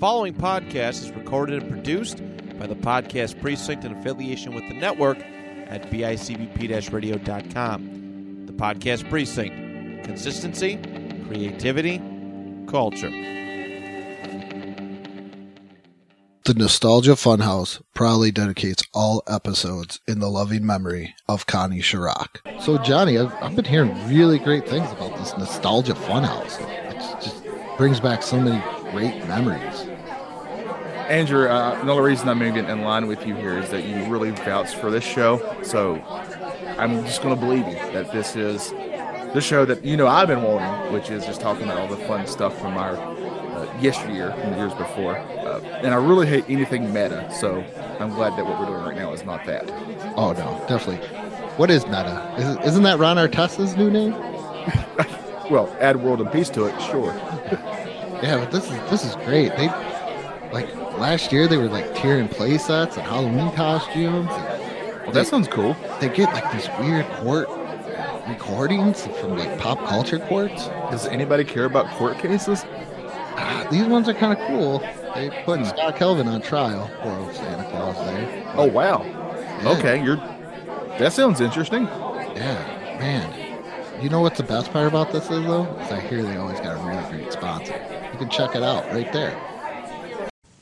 [0.00, 2.22] following podcast is recorded and produced
[2.58, 8.46] by the Podcast Precinct in affiliation with the network at bicbp radio.com.
[8.46, 10.78] The Podcast Precinct consistency,
[11.28, 11.98] creativity,
[12.66, 13.10] culture.
[16.46, 22.60] The Nostalgia Funhouse proudly dedicates all episodes in the loving memory of Connie Chirac.
[22.62, 26.58] So, Johnny, I've, I've been hearing really great things about this Nostalgia Funhouse.
[26.90, 27.44] It just
[27.76, 29.89] brings back so many great memories.
[31.10, 34.30] Andrew, uh, another reason I'm moving in line with you here is that you really
[34.30, 35.60] vouch for this show.
[35.64, 35.96] So
[36.78, 38.70] I'm just going to believe you that this is
[39.34, 41.96] the show that you know I've been wanting, which is just talking about all the
[42.04, 45.16] fun stuff from our uh, yesteryear and the years before.
[45.18, 47.60] Uh, and I really hate anything meta, so
[47.98, 49.68] I'm glad that what we're doing right now is not that.
[50.16, 51.04] Oh no, definitely.
[51.56, 52.32] What is meta?
[52.38, 54.12] Is, isn't that Ron Artest's new name?
[55.50, 57.12] well, add world and peace to it, sure.
[58.22, 59.48] yeah, but this is this is great.
[59.56, 59.66] They
[60.52, 60.68] like
[61.00, 64.28] last year they were like tearing play sets and Halloween costumes.
[64.30, 65.74] And well, that sounds cool.
[65.98, 67.48] They get like these weird court
[68.28, 70.68] recordings from like pop culture courts.
[70.90, 72.64] Does anybody care about court cases?
[72.66, 74.78] Uh, these ones are kind of cool.
[75.14, 75.64] They put hmm.
[75.64, 76.90] Scott Calvin on trial.
[77.00, 78.52] Poor Santa Claus there.
[78.56, 79.02] Oh wow.
[79.04, 79.76] Yeah.
[79.78, 80.16] Okay, you're.
[80.98, 81.84] That sounds interesting.
[81.84, 84.02] Yeah, man.
[84.02, 85.64] You know what the best part about this is though?
[85.80, 87.74] Is I hear they always got a really great sponsor.
[88.12, 89.49] You can check it out right there.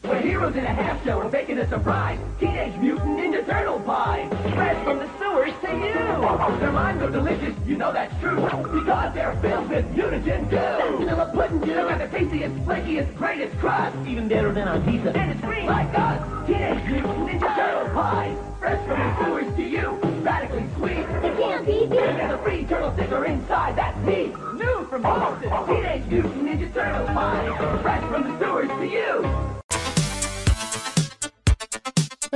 [0.04, 2.18] We're heroes in a half shell, we're baking a surprise.
[2.40, 4.28] Teenage Mutant Ninja Turtle pie.
[4.54, 6.58] Fresh from the sewers to you.
[6.60, 8.36] Their minds are delicious, you know that's true.
[8.36, 10.98] Because they're filled with mutagen goo.
[10.98, 11.88] Vanilla pudding goo.
[11.88, 13.96] And the tastiest, flakiest, greatest crust.
[14.06, 15.14] Even better than our pizza.
[15.16, 16.46] And it's green like us.
[16.46, 18.36] Teenage Mutant Ninja Turtle pie.
[18.60, 19.90] Fresh from the sewers to you.
[20.22, 20.98] Radically sweet.
[20.98, 21.98] It can't be beat.
[21.98, 24.32] And a free turtle sticker inside, that's me.
[24.54, 25.50] New from Boston.
[25.66, 27.80] Teenage Mutant Ninja Turtle pie.
[27.82, 29.57] Fresh from the sewers to you.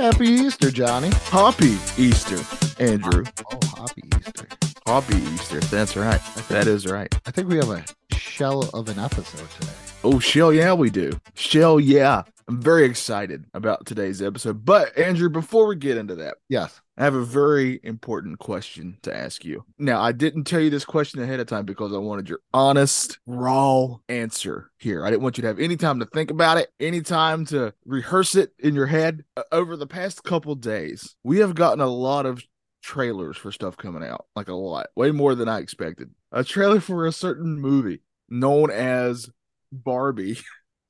[0.03, 1.09] Happy Easter, Johnny.
[1.31, 2.37] Happy Easter,
[2.77, 3.23] Andrew.
[3.49, 4.47] Oh, happy Easter.
[4.85, 5.61] Happy Easter.
[5.61, 6.19] That's right.
[6.49, 7.07] That is right.
[7.25, 9.71] I think we have a shell of an episode today.
[10.03, 11.13] Oh, shell, yeah, we do.
[11.35, 12.23] Shell, yeah.
[12.47, 14.65] I'm very excited about today's episode.
[14.65, 19.15] But, Andrew, before we get into that, yes, I have a very important question to
[19.15, 19.63] ask you.
[19.77, 23.19] Now, I didn't tell you this question ahead of time because I wanted your honest,
[23.25, 25.05] raw answer here.
[25.05, 27.73] I didn't want you to have any time to think about it, any time to
[27.85, 29.23] rehearse it in your head.
[29.37, 32.43] Uh, over the past couple days, we have gotten a lot of
[32.81, 36.09] trailers for stuff coming out, like a lot, way more than I expected.
[36.31, 39.29] A trailer for a certain movie known as
[39.71, 40.39] Barbie.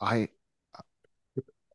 [0.01, 0.29] I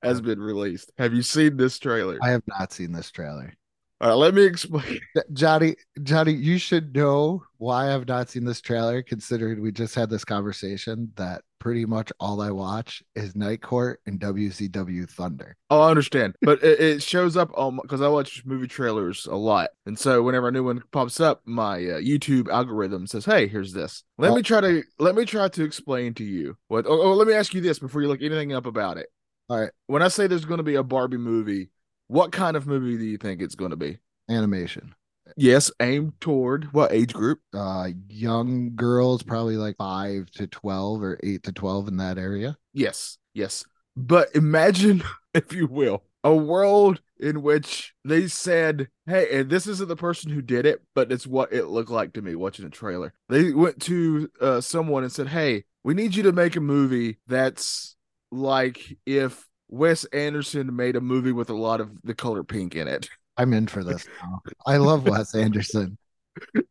[0.02, 0.92] has been released.
[0.98, 2.18] Have you seen this trailer?
[2.22, 3.54] I have not seen this trailer.
[4.00, 5.00] All right, let me explain.
[5.32, 10.08] Johnny, Johnny, you should know why I've not seen this trailer, considering we just had
[10.08, 15.56] this conversation that pretty much all I watch is Night Court and WCW Thunder.
[15.68, 16.36] Oh, I understand.
[16.42, 19.70] But it, it, shows up on because I watch movie trailers a lot.
[19.84, 23.72] And so whenever a new one pops up, my uh, YouTube algorithm says, Hey, here's
[23.72, 24.04] this.
[24.16, 24.36] Let oh.
[24.36, 27.34] me try to let me try to explain to you what oh, oh, let me
[27.34, 29.08] ask you this before you look anything up about it.
[29.48, 29.70] All right.
[29.86, 31.70] When I say there's going to be a Barbie movie,
[32.08, 33.98] what kind of movie do you think it's going to be?
[34.28, 34.94] Animation.
[35.36, 37.40] Yes, aimed toward what age group?
[37.54, 42.56] Uh young girls, probably like 5 to 12 or 8 to 12 in that area.
[42.72, 43.18] Yes.
[43.34, 43.64] Yes.
[43.96, 45.02] But imagine,
[45.34, 50.30] if you will, a world in which they said, Hey, and this isn't the person
[50.30, 53.12] who did it, but it's what it looked like to me watching the trailer.
[53.28, 57.18] They went to uh, someone and said, Hey, we need you to make a movie
[57.26, 57.96] that's
[58.30, 62.88] like if Wes Anderson made a movie with a lot of the color pink in
[62.88, 63.08] it.
[63.36, 64.40] I'm in for this now.
[64.66, 65.98] I love Wes Anderson.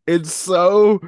[0.05, 0.99] It's so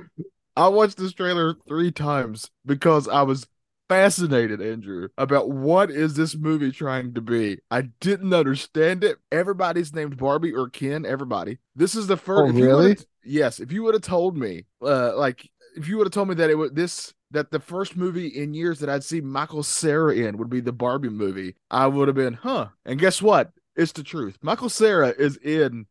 [0.55, 3.47] I watched this trailer three times because I was
[3.89, 7.59] fascinated, Andrew, about what is this movie trying to be.
[7.71, 9.17] I didn't understand it.
[9.31, 11.05] Everybody's named Barbie or Ken.
[11.05, 11.57] Everybody.
[11.75, 12.53] This is the first.
[12.53, 12.97] Oh, really?
[13.23, 13.59] Yes.
[13.59, 16.49] If you would have told me, uh, like, if you would have told me that
[16.49, 20.37] it was this that the first movie in years that I'd see Michael Cera in
[20.37, 22.69] would be the Barbie movie, I would have been, huh?
[22.85, 23.51] And guess what?
[23.75, 24.37] It's the truth.
[24.41, 25.85] Michael Cera is in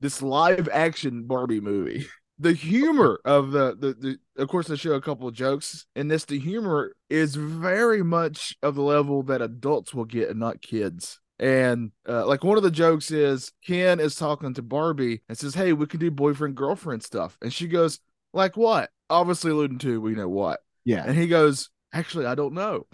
[0.00, 2.06] this live action Barbie movie.
[2.42, 6.08] The humor of the, the, the of course they show a couple of jokes in
[6.08, 6.24] this.
[6.24, 11.20] The humor is very much of the level that adults will get and not kids.
[11.38, 15.54] And uh, like one of the jokes is Ken is talking to Barbie and says,
[15.54, 17.36] Hey, we can do boyfriend girlfriend stuff.
[17.42, 18.00] And she goes,
[18.32, 18.88] Like what?
[19.10, 20.60] Obviously alluding to we know what.
[20.84, 21.04] Yeah.
[21.06, 22.86] And he goes, Actually, I don't know.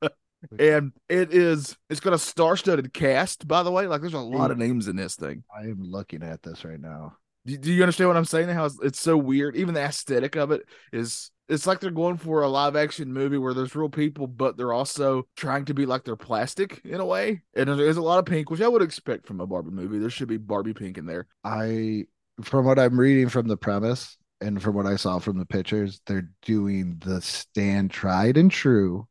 [0.58, 3.86] and it is it's got a star-studded cast, by the way.
[3.86, 5.44] Like there's a lot of names in this thing.
[5.54, 7.16] I am looking at this right now.
[7.46, 8.48] Do, do you understand what I'm saying?
[8.48, 9.56] How it's, it's so weird.
[9.56, 10.62] Even the aesthetic of it
[10.92, 11.30] is.
[11.48, 14.72] It's like they're going for a live action movie where there's real people, but they're
[14.72, 17.42] also trying to be like they're plastic in a way.
[17.54, 19.98] And there's, there's a lot of pink, which I would expect from a Barbie movie.
[19.98, 21.26] There should be Barbie pink in there.
[21.44, 22.04] I,
[22.40, 26.00] from what I'm reading from the premise and from what I saw from the pictures,
[26.06, 29.06] they're doing the stand tried and true,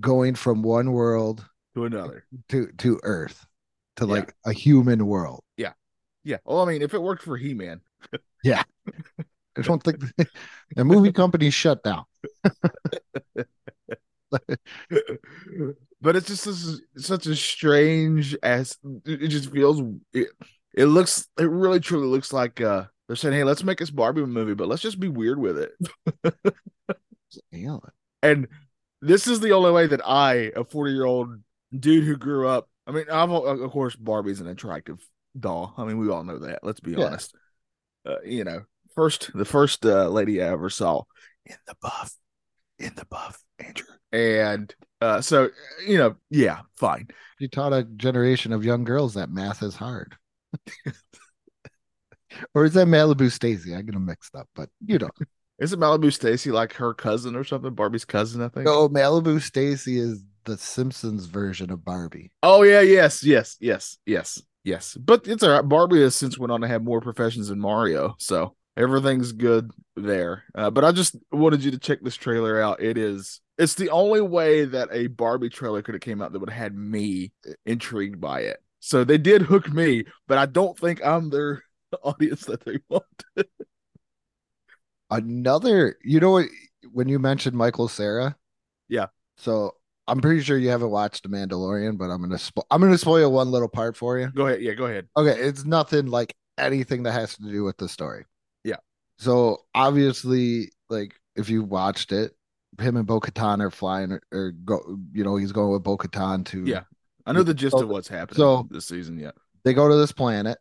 [0.00, 1.44] going from one world
[1.74, 2.24] To another.
[2.50, 3.44] to to Earth,
[3.96, 4.12] to Yeah.
[4.12, 5.42] like a human world.
[5.56, 5.72] Yeah.
[6.24, 6.38] Yeah.
[6.44, 7.80] Well, I mean, if it worked for He Man,
[8.44, 8.62] yeah.
[9.58, 9.98] I don't think
[10.76, 12.04] the movie company shut down.
[16.00, 19.80] but it's just this, such a strange as it it just feels
[20.12, 20.28] it,
[20.74, 24.24] it looks it really truly looks like uh they're saying hey let's make this barbie
[24.24, 25.72] movie but let's just be weird with it.
[28.22, 28.48] And
[29.02, 31.30] this is the only way that i a 40 year old
[31.78, 34.98] dude who grew up i mean i've of course barbie's an attractive
[35.38, 35.74] doll.
[35.76, 37.06] I mean we all know that let's be Yeah.
[37.06, 37.34] honest.
[38.06, 38.62] Uh, you know
[38.94, 41.02] first the first uh, lady i ever saw
[41.44, 42.14] in the buff
[42.78, 43.86] in the buff andrew.
[44.12, 45.50] And uh so
[45.86, 47.08] you know yeah fine.
[47.38, 50.16] You taught a generation of young girls that math is hard.
[52.54, 53.74] or is that Malibu Stacy?
[53.74, 55.10] I get them mixed up, but you know.
[55.58, 57.74] isn't malibu stacy like her cousin or something?
[57.74, 58.66] Barbie's cousin i think?
[58.66, 62.30] No, Malibu Stacy is the Simpsons version of Barbie.
[62.42, 64.94] oh yeah yes yes yes yes yes.
[64.94, 65.66] But it's all right.
[65.68, 70.44] Barbie has since went on to have more professions than mario so everything's good there.
[70.54, 72.82] Uh, but i just wanted you to check this trailer out.
[72.82, 76.38] It is it's the only way that a barbie trailer could have came out that
[76.38, 77.32] would have had me
[77.64, 78.58] intrigued by it.
[78.80, 81.62] So they did hook me but i don't think i'm their
[82.02, 83.04] audience that they want
[85.10, 86.46] Another, you know what?
[86.92, 88.36] When you mentioned Michael Cera,
[88.88, 89.06] Yeah.
[89.36, 89.72] So
[90.08, 93.30] I'm pretty sure you haven't watched The Mandalorian, but I'm gonna spo- I'm gonna spoil
[93.32, 94.28] one little part for you.
[94.28, 97.76] go ahead yeah go ahead Okay, it's nothing like anything that has to do with
[97.76, 98.24] the story.
[98.64, 98.76] Yeah.
[99.18, 102.32] So obviously, like if you watched it,
[102.80, 105.96] him and Bo Katan are flying or, or go, you know, he's going with Bo
[105.98, 106.82] Katan to Yeah.
[107.26, 109.32] i know the gist So- of what's happening so- this season yeah
[109.64, 110.58] they go to this planet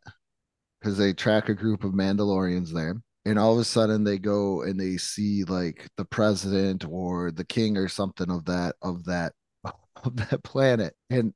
[0.86, 2.96] because they track a group of Mandalorians there.
[3.26, 7.44] And all of a sudden they go and they see like the president or the
[7.44, 9.34] king or something of that of that
[10.04, 10.94] of that planet.
[11.10, 11.34] And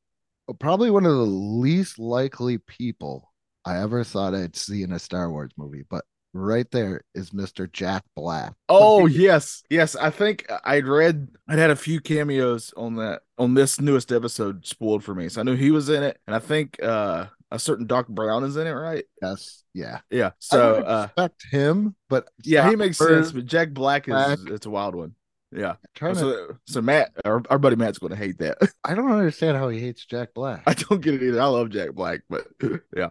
[0.60, 3.34] probably one of the least likely people
[3.66, 5.84] I ever thought I'd see in a Star Wars movie.
[5.90, 7.72] But right there is Mr.
[7.72, 8.54] Jack Black.
[8.69, 9.95] Oh yes, yes.
[9.95, 14.68] I think I'd read I'd had a few cameos on that on this newest episode
[14.68, 15.28] spoiled for me.
[15.28, 18.44] So I knew he was in it, and I think uh a certain Doc Brown
[18.44, 19.04] is in it, right?
[19.22, 20.00] Yes, yeah.
[20.12, 20.31] Yeah.
[20.40, 20.75] So
[21.18, 23.31] I uh him, but yeah, he makes Bird- sense.
[23.34, 24.40] But Jack Black is Black.
[24.48, 25.16] it's a wild one.
[25.51, 25.75] Yeah.
[25.96, 28.57] trying to, So so Matt, our, our buddy Matt's going to hate that.
[28.84, 30.62] I don't understand how he hates Jack Black.
[30.68, 31.42] I don't get it either.
[31.42, 32.46] I love Jack Black, but
[32.96, 33.10] yeah.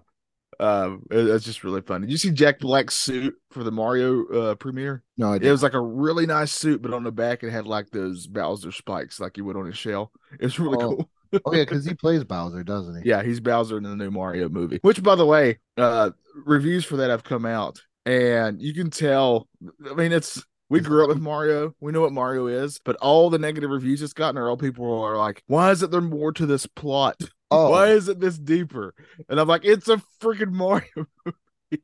[0.60, 2.00] Um, it- it's just really fun.
[2.00, 5.02] Did you see Jack Black's suit for the Mario uh premiere?
[5.16, 7.66] no, I It was like a really nice suit, but on the back it had
[7.66, 10.12] like those Bowser spikes, like you would on his shell.
[10.40, 10.94] It's really Oh.
[10.96, 11.10] cool.
[11.44, 13.08] Oh yeah, because he plays Bowser, doesn't he?
[13.08, 14.78] Yeah, he's Bowser in the new Mario movie.
[14.82, 16.10] Which, by the way, uh,
[16.44, 19.48] reviews for that have come out, and you can tell.
[19.88, 21.74] I mean, it's we grew up with Mario.
[21.80, 25.00] We know what Mario is, but all the negative reviews it's gotten are all people
[25.02, 27.16] are like, "Why is it there more to this plot?
[27.50, 28.94] Oh, Why is it this deeper?"
[29.28, 31.82] And I'm like, "It's a freaking Mario." movie."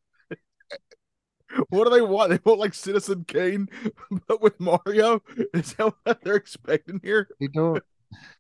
[1.69, 2.31] What do they want?
[2.31, 3.69] They want like Citizen Kane,
[4.27, 5.23] but with Mario.
[5.53, 7.29] Is that what they're expecting here?
[7.41, 7.83] I don't.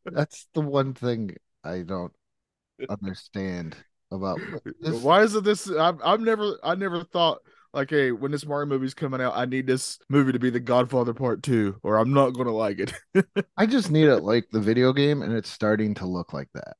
[0.04, 2.12] That's the one thing I don't
[2.88, 3.76] understand
[4.10, 4.40] about
[4.80, 5.00] this.
[5.02, 5.70] Why is it this?
[5.70, 7.38] I've, I've never, I never thought
[7.72, 10.60] like, hey, when this Mario movie's coming out, I need this movie to be The
[10.60, 12.92] Godfather Part Two, or I'm not going to like it.
[13.56, 16.74] I just need it like the video game, and it's starting to look like that.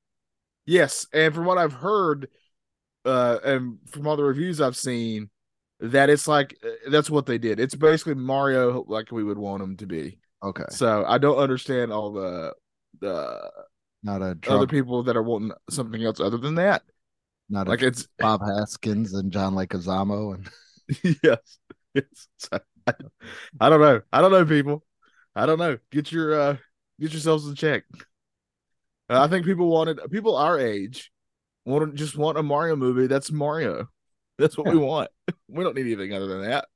[0.66, 2.28] yes, and from what I've heard,
[3.04, 5.30] uh, and from all the reviews I've seen,
[5.80, 7.60] that it's like uh, that's what they did.
[7.60, 10.18] It's basically Mario like we would want him to be.
[10.42, 12.54] Okay, So I don't understand all the
[13.04, 13.50] the
[14.02, 16.82] not a other people that are wanting something else other than that.
[17.48, 20.48] not a Like it's Bob Hoskins and John Leguizamo, and
[21.22, 21.58] yes.
[21.94, 22.28] yes.
[22.36, 23.12] So, I, don't,
[23.60, 24.00] I don't know.
[24.12, 24.84] I don't know, people.
[25.34, 25.78] I don't know.
[25.90, 26.56] Get your uh
[27.00, 27.84] get yourselves in check.
[29.08, 31.10] Uh, I think people wanted people our age
[31.64, 33.06] want just want a Mario movie.
[33.06, 33.88] That's Mario.
[34.38, 35.10] That's what we want.
[35.48, 36.66] We don't need anything other than that.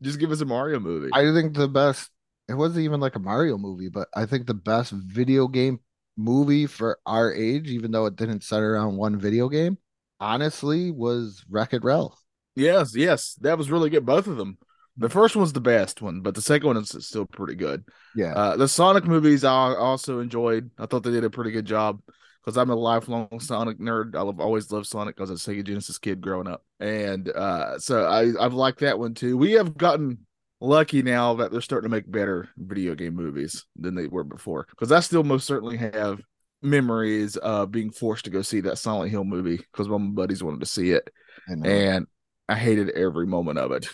[0.00, 1.10] Just give us a Mario movie.
[1.12, 2.10] I think the best.
[2.48, 5.80] It wasn't even like a Mario movie, but I think the best video game
[6.16, 9.78] movie for our age, even though it didn't center around one video game,
[10.20, 12.20] honestly, was Wreck It Ralph.
[12.54, 14.06] yes, yes, that was really good.
[14.06, 14.58] Both of them.
[14.96, 17.84] The first one's the best one, but the second one is still pretty good.
[18.14, 20.70] Yeah, Uh, the Sonic movies I also enjoyed.
[20.78, 22.00] I thought they did a pretty good job.
[22.44, 24.14] because I'm a lifelong Sonic nerd.
[24.14, 27.78] I've always loved Sonic because I was a Sega Genesis kid growing up, and uh,
[27.78, 29.36] so I I've liked that one too.
[29.36, 30.25] We have gotten
[30.60, 34.66] lucky now that they're starting to make better video game movies than they were before.
[34.70, 36.20] Because I still most certainly have
[36.62, 40.14] memories of being forced to go see that Silent Hill movie because one of my
[40.14, 41.10] buddies wanted to see it,
[41.48, 42.06] I and
[42.48, 43.88] I hated every moment of it.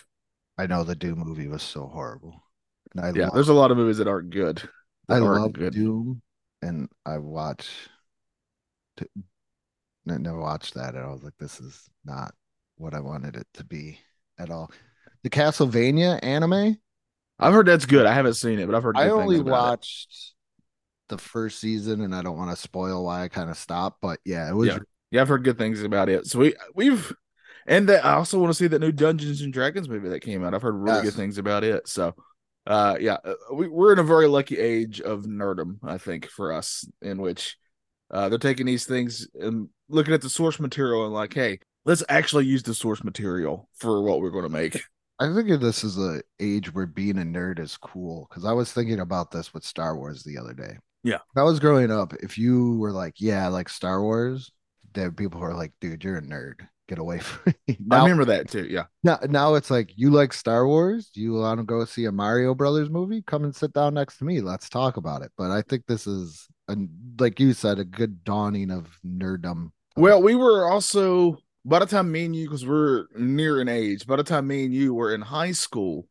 [0.57, 2.41] I know the Doom movie was so horrible.
[2.91, 4.67] And I Yeah, love, there's a lot of movies that aren't good.
[5.09, 5.75] I aren't love good.
[5.75, 6.21] Doom,
[6.61, 7.89] and I watch.
[8.97, 9.05] t-
[10.09, 12.33] I never watched that, and I was like, "This is not
[12.77, 13.99] what I wanted it to be
[14.37, 14.71] at all."
[15.23, 16.77] The Castlevania anime.
[17.39, 18.05] I've heard that's good.
[18.05, 18.97] I haven't seen it, but I've heard.
[18.97, 19.69] I only things about it.
[19.69, 20.33] watched
[21.09, 23.99] the first season, and I don't want to spoil why I kind of stopped.
[24.01, 24.69] But yeah, it was.
[24.69, 24.79] Yeah.
[25.11, 26.25] Yeah, I've heard good things about it.
[26.27, 27.13] So we we've
[27.67, 30.43] and that I also want to see that new Dungeons and Dragons movie that came
[30.43, 30.53] out.
[30.53, 31.05] I've heard really Yes.
[31.05, 31.87] good things about it.
[31.87, 32.15] So
[32.65, 36.51] uh yeah, uh, we, we're in a very lucky age of nerdum, I think, for
[36.51, 37.57] us, in which
[38.09, 42.03] uh they're taking these things and looking at the source material and like, hey, let's
[42.09, 44.81] actually use the source material for what we're going to make.
[45.19, 48.71] I think this is a age where being a nerd is cool because I was
[48.71, 50.77] thinking about this with Star Wars the other day.
[51.03, 51.19] Yeah.
[51.33, 54.51] When I was growing up, if you were like, yeah, I like Star Wars,
[54.93, 56.67] there were people who are like, dude, you're a nerd.
[56.89, 57.77] Get away from me.
[57.91, 58.65] I remember that too.
[58.65, 58.85] Yeah.
[59.03, 61.09] now, now it's like, you like Star Wars?
[61.09, 63.21] Do you want to go see a Mario Brothers movie?
[63.21, 64.41] Come and sit down next to me.
[64.41, 65.31] Let's talk about it.
[65.37, 66.75] But I think this is, a,
[67.19, 69.71] like you said, a good dawning of nerddom.
[69.95, 74.05] Well, we were also by the time me and you, because we're near an age,
[74.05, 76.07] by the time me and you were in high school,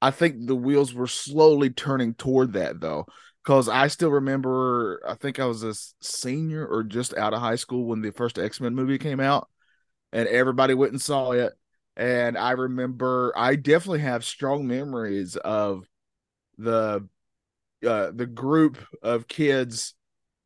[0.00, 3.06] I think the wheels were slowly turning toward that though.
[3.42, 7.56] Because I still remember, I think I was a senior or just out of high
[7.56, 9.48] school when the first X Men movie came out,
[10.12, 11.52] and everybody went and saw it.
[11.96, 15.86] And I remember, I definitely have strong memories of
[16.56, 17.06] the
[17.86, 19.94] uh, the group of kids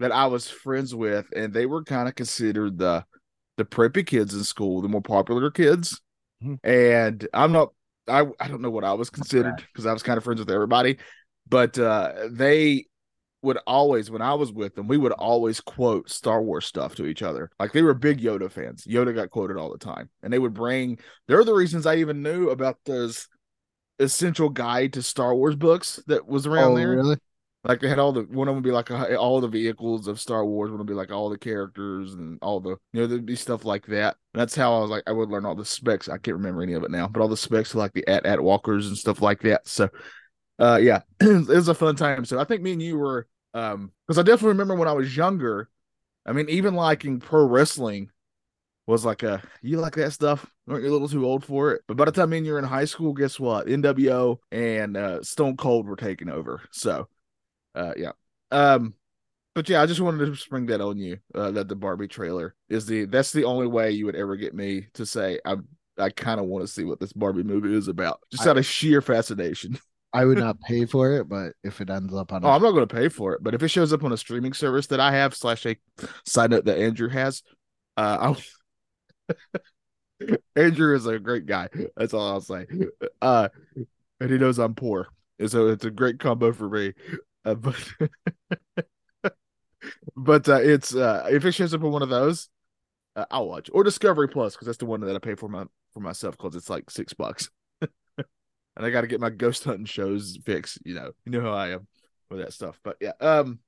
[0.00, 3.04] that I was friends with, and they were kind of considered the
[3.58, 6.00] the preppy kids in school, the more popular kids.
[6.42, 6.58] Mhm.
[6.64, 7.72] And I'm not,
[8.08, 10.50] I I don't know what I was considered because I was kind of friends with
[10.50, 10.98] everybody,
[11.48, 12.86] but uh, they
[13.42, 17.06] would always, when I was with them, we would always quote Star Wars stuff to
[17.06, 17.50] each other.
[17.60, 18.84] Like they were big Yoda fans.
[18.84, 20.98] Yoda got quoted all the time, and they would bring.
[21.26, 23.28] They're the reasons I even knew about this
[23.98, 26.90] essential guide to Star Wars books that was around Oh, there.
[26.90, 27.16] really?
[27.68, 30.08] Like they had all the one of them would be like uh, all the vehicles
[30.08, 33.06] of Star Wars, one would be like all the characters and all the you know
[33.06, 34.16] there'd be stuff like that.
[34.32, 36.08] That's how I was like I would learn all the specs.
[36.08, 38.88] I can't remember any of it now, but all the specs like the AT-AT walkers
[38.88, 39.68] and stuff like that.
[39.68, 39.90] So,
[40.58, 42.24] uh, yeah, it was a fun time.
[42.24, 45.14] So I think me and you were um because I definitely remember when I was
[45.16, 45.68] younger.
[46.26, 48.10] I mean, even liking pro wrestling
[48.86, 50.50] was like a you like that stuff?
[50.68, 51.82] Aren't you a little too old for it?
[51.86, 53.68] But by the time me and you're in high school, guess what?
[53.68, 56.62] NWO and uh, Stone Cold were taking over.
[56.72, 57.08] So
[57.78, 58.12] uh yeah.
[58.50, 58.94] Um
[59.54, 62.54] but yeah i just wanted to spring that on you uh that the barbie trailer
[62.68, 65.56] is the that's the only way you would ever get me to say i
[65.98, 68.58] i kind of want to see what this barbie movie is about just I- out
[68.58, 69.78] of sheer fascination.
[70.14, 72.62] I would not pay for it, but if it ends up on oh a i'm
[72.62, 74.86] not going to pay for it but if it shows up on a streaming service
[74.86, 75.76] that i have slash a
[76.24, 77.42] side note that andrew has
[77.98, 78.36] uh i'll
[80.56, 82.66] andrew is a great guy that's all i'll say.
[83.20, 83.48] Uh
[84.20, 85.08] and he knows i'm poor
[85.38, 86.92] and so it's a great combo for me
[87.48, 87.76] uh, but
[90.16, 92.48] but uh, it's uh if it shows up on one of those
[93.16, 93.70] uh, i'll watch.
[93.72, 96.54] Or discovery plus because that's the one that i pay for my for myself because
[96.54, 97.50] it's like six bucks.
[98.76, 101.10] And i got to get my ghost hunting shows fixed you know.
[101.24, 101.88] You know how i am
[102.30, 102.78] with that stuff.
[102.84, 103.58] But yeah um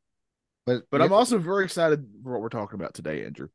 [0.67, 3.49] but but i'm also very excited for what we're talking about today andrew.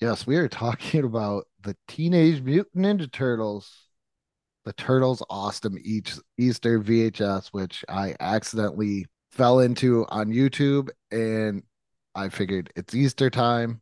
[0.00, 3.88] Yes, we are talking about the Teenage Mutant Ninja Turtles,
[4.64, 9.06] the Turtles Awesome each Easter VHS, which I accidentally
[9.38, 11.62] fell into on YouTube, and
[12.14, 13.80] I figured it's Easter time.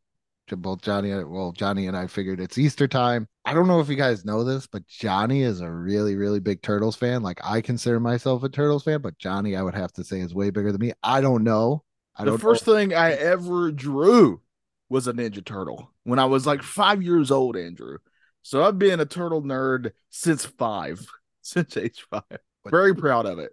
[0.48, 3.26] To both Johnny, well, Johnny and I figured it's Easter time.
[3.44, 6.62] I don't know if you guys know this, but Johnny is a really, really big
[6.62, 7.25] Turtles fan.
[7.25, 10.32] Like I consider myself a Turtles fan, but Johnny, I would have to say, is
[10.32, 10.92] way bigger than me.
[11.02, 11.82] I don't know.
[12.14, 12.75] I the don't first know.
[12.75, 14.40] thing i ever drew
[14.88, 17.98] was a ninja turtle when i was like five years old andrew
[18.40, 21.06] so i've been a turtle nerd since five
[21.42, 22.22] since age five
[22.70, 23.52] very proud of it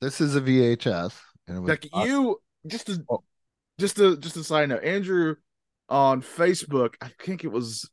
[0.00, 3.22] this is a VHS, and it was like you just to Oh.
[3.78, 5.36] just to just a side note andrew
[5.88, 7.88] on facebook i think it was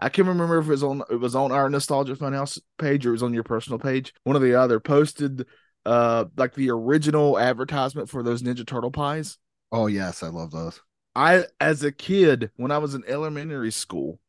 [0.00, 3.10] i can't remember if it was on it was on our nostalgia funhouse page or
[3.10, 5.46] it was on your personal page one or the other posted
[5.84, 9.38] uh like the original advertisement for those ninja turtle pies
[9.72, 10.80] Oh yes, I love those.
[11.16, 14.20] I, as a kid, when I was in elementary school,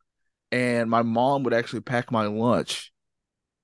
[0.52, 2.92] and my mom would actually pack my lunch,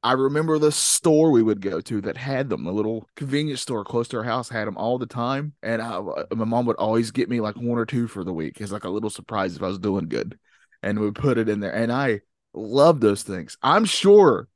[0.04, 2.66] I remember the store we would go to that had them.
[2.66, 5.96] The little convenience store close to our house had them all the time, and I,
[5.96, 8.72] uh, my mom would always get me like one or two for the week as
[8.72, 10.38] like a little surprise if I was doing good,
[10.82, 11.74] and we put it in there.
[11.74, 12.20] And I
[12.54, 13.58] love those things.
[13.64, 14.50] I'm sure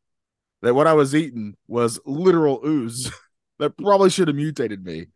[0.61, 3.09] that what I was eating was literal ooze
[3.59, 5.07] that probably should have mutated me,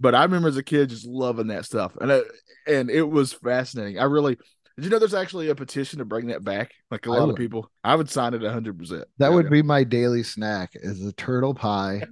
[0.00, 2.26] but I remember as a kid just loving that stuff, and it,
[2.66, 3.98] and it was fascinating.
[3.98, 4.38] I really
[4.76, 6.72] did you know there's actually a petition to bring that back?
[6.90, 8.78] Like a lot of people, I would sign it 100.
[8.78, 12.02] percent That would be my daily snack is a turtle pie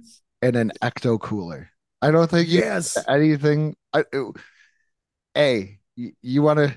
[0.41, 1.69] and an ecto cooler.
[2.01, 2.97] I don't think yes.
[3.07, 3.75] anything.
[3.93, 4.35] I, it-
[5.33, 6.73] hey, you, you want to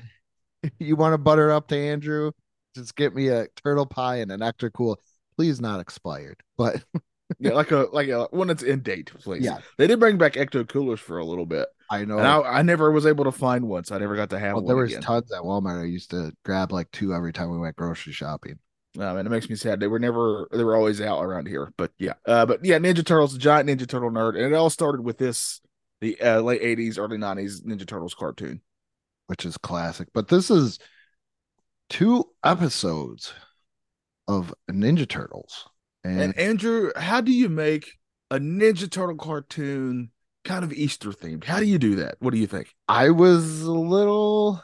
[0.78, 2.32] you want to butter up to Andrew?
[2.74, 4.98] Just get me a turtle pie and an ecto cool.
[5.36, 6.82] Please not expired, but
[7.38, 9.44] yeah, like a like a when it's in date, please.
[9.44, 12.18] yeah, They did bring back ecto coolers for a little bit, I know.
[12.18, 14.54] and I, I never was able to find one, so I never got to have
[14.54, 14.66] Well, one.
[14.68, 15.02] there was again.
[15.02, 15.80] tons at Walmart.
[15.82, 18.58] I used to grab like two every time we went grocery shopping.
[18.98, 19.78] Um, and it makes me sad.
[19.78, 21.70] They were never, they were always out around here.
[21.76, 25.02] But yeah, uh, but yeah, Ninja Turtles, giant Ninja Turtle nerd, and it all started
[25.02, 25.60] with this,
[26.00, 28.62] the uh, late '80s, early '90s Ninja Turtles cartoon.
[29.26, 30.08] which is classic.
[30.14, 30.78] But this is
[31.90, 33.34] two episodes
[34.28, 35.66] of Ninja Turtles.
[36.06, 37.92] And, And Andrew, how do you make
[38.30, 40.10] a Ninja Turtle cartoon
[40.44, 41.44] kind of Easter themed?
[41.44, 42.16] How do you do that?
[42.20, 42.74] What do you think?
[42.88, 44.62] I was a little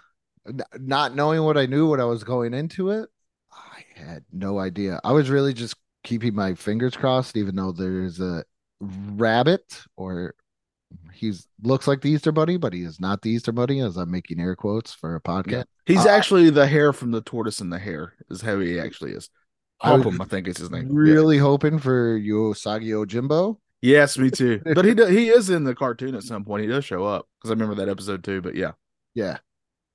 [0.79, 3.09] not knowing what I knew when I was going into it.
[3.53, 5.01] I had no idea.
[5.05, 8.45] I was really just keeping my fingers crossed, even though there's a
[8.81, 10.35] rabbit or
[11.13, 14.11] he's looks like the Easter Bunny, but he is not the Easter Bunny, as I'm
[14.11, 15.65] making air quotes for a podcast.
[15.87, 19.13] He's Uh, actually the hair from the tortoise and the hare, is how he actually
[19.13, 19.31] is.
[19.83, 20.87] I Hopham, I think is his name.
[20.87, 21.13] Yeah.
[21.15, 23.59] Really hoping for Usagi Yojimbo.
[23.81, 24.61] Yes, me too.
[24.75, 26.63] But he do, he is in the cartoon at some point.
[26.63, 28.41] He does show up because I remember that episode too.
[28.41, 28.73] But yeah,
[29.15, 29.39] Yeah.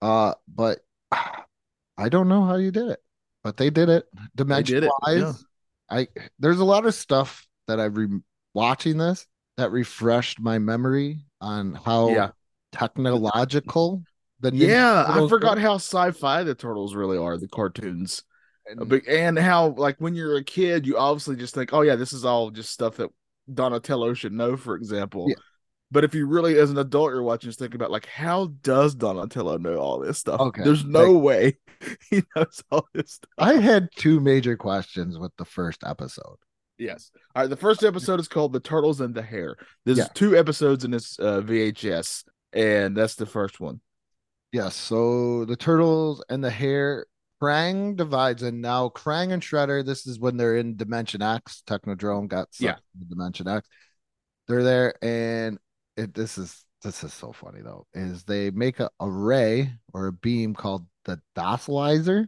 [0.01, 0.79] Uh, but
[1.11, 2.99] I don't know how you did it,
[3.43, 4.05] but they did it.
[4.35, 5.33] Dimension did it, wise, yeah.
[5.89, 8.07] I there's a lot of stuff that I've re
[8.53, 9.25] watching this
[9.55, 12.29] that refreshed my memory on how Yeah.
[12.71, 14.03] technological
[14.39, 17.37] the yeah, I forgot how sci-fi the turtles really are.
[17.37, 18.23] The cartoons.
[18.69, 22.11] And- and how like when you're a kid you obviously just think oh yeah this
[22.13, 23.09] is all just stuff that
[23.53, 25.27] donatello should know for example.
[25.29, 25.35] Yeah.
[25.89, 28.93] but if you really as an adult you're watching just think about like how does
[28.95, 30.39] donatello know all this stuff?
[30.41, 31.57] Okay, there's no way
[32.09, 33.29] he knows all this stuff.
[33.37, 36.37] I had two major questions with the first episode.
[36.77, 37.11] yes.
[37.35, 39.55] All right the first episode is called the turtles and the hare.
[39.85, 40.07] There's Yeah.
[40.13, 43.79] two episodes in this uh, vhs and that's the first one.
[44.51, 47.05] Yes, so the turtles and the hare,
[47.41, 49.85] Krang divides, and now Krang and Shredder.
[49.85, 51.63] This is when they're in Dimension X.
[51.67, 52.75] Technodrome got sucked Yeah.
[52.95, 53.67] into Dimension X.
[54.47, 55.59] They're there, and
[55.95, 56.13] it.
[56.13, 57.85] This is this is so funny though.
[57.93, 62.27] Is they make a, array or a beam called the Docilizer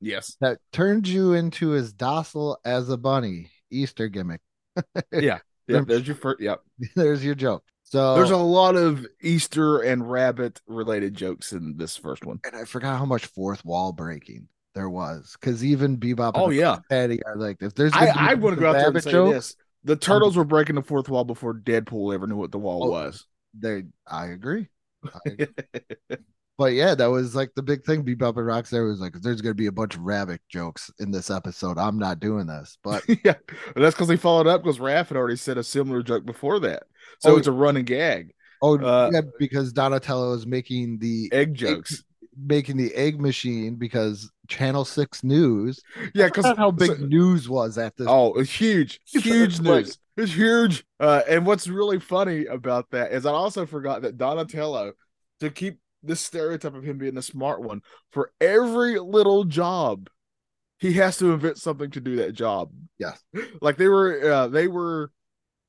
[0.00, 3.50] yes that turns you into as docile as a bunny.
[3.70, 4.40] Easter gimmick.
[5.12, 6.60] yeah yeah there's your first yep
[6.94, 7.64] There's your joke.
[7.84, 12.56] So there's a lot of easter and rabbit related jokes in this first one and
[12.56, 16.32] I forgot how much fourth wall breaking there was because even Bebop.
[16.34, 16.78] Oh, yeah.
[16.90, 17.92] Patty are like if there's.
[17.94, 19.56] I, I want to go out there and say joke, this.
[19.84, 22.90] The turtles were breaking the fourth wall before Deadpool ever knew what the wall Oh,
[22.90, 23.26] was.
[23.58, 24.68] They, I agree.
[25.04, 25.46] I agree.
[26.56, 28.04] but yeah, that was like the big thing.
[28.04, 31.30] Bebop and Rocksteady was like, "There's gonna be a bunch of rabbit jokes in this
[31.30, 31.78] episode.
[31.78, 33.34] I'm not doing this." But yeah,
[33.74, 36.84] that's because he followed up because Raph had already said a similar joke before that.
[37.20, 38.32] So Oh, it's a running gag.
[38.62, 42.02] oh Uh, yeah, because Donatello is making the Egg jokes.
[42.36, 45.80] making the egg machine because Channel Six News.
[46.14, 48.06] Yeah, because how big news was at this.
[48.10, 49.98] Oh, it's huge, huge news.
[50.16, 50.84] It's huge.
[51.00, 54.92] Uh, and what's really funny about that is I also forgot that Donatello,
[55.40, 60.08] to keep this stereotype of him being a smart one, for every little job,
[60.78, 62.70] he has to invent something to do that job.
[62.98, 63.22] Yes.
[63.60, 65.10] Like they were, uh, they were.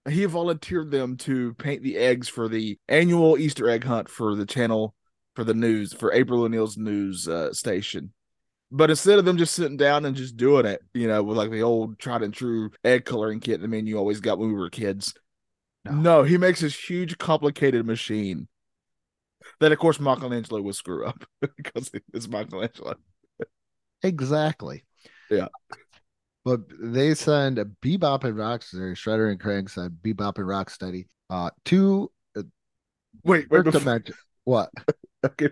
[0.08, 4.45] He volunteered them to paint the eggs for the annual Easter egg hunt for the
[4.45, 4.93] channel
[5.36, 8.13] for the news for April O'Neil's news uh, station.
[8.71, 11.50] But instead of them just sitting down and just doing it, you know, with like
[11.50, 14.56] the old tried and true egg coloring kit, I mean, you always got when we
[14.56, 15.13] were kids.
[15.86, 15.91] No.
[15.91, 18.48] No, he makes this huge, complicated machine
[19.60, 21.24] that, of course, Michelangelo would screw up
[21.58, 22.96] because it's Michelangelo.
[24.04, 24.84] Exactly.
[25.30, 25.48] Yeah.
[26.44, 32.12] But they send Bebop and Rocksteady, Shredder and Krang send Bebop and Rocksteady uh to
[33.24, 34.04] Wait, wait, Earth before.
[34.44, 34.70] What?
[35.26, 35.50] okay.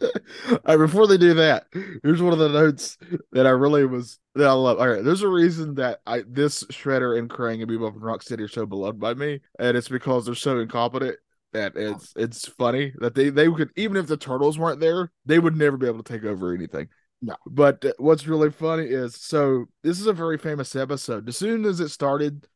[0.00, 1.66] All right, before they do that,
[2.04, 2.96] here's one of the notes
[3.32, 4.78] that I really was that I love.
[4.78, 8.44] All right, there's a reason that I this Shredder and Krang and Bebop and Rocksteady
[8.44, 11.16] are so beloved by me, and it's because they're so incompetent
[11.52, 15.38] that it's it's funny that they they could even if the turtles weren't there, they
[15.38, 16.88] would never be able to take over anything.
[17.20, 17.36] No.
[17.46, 21.28] But uh, what's really funny is so this is a very famous episode.
[21.28, 22.46] As soon as it started,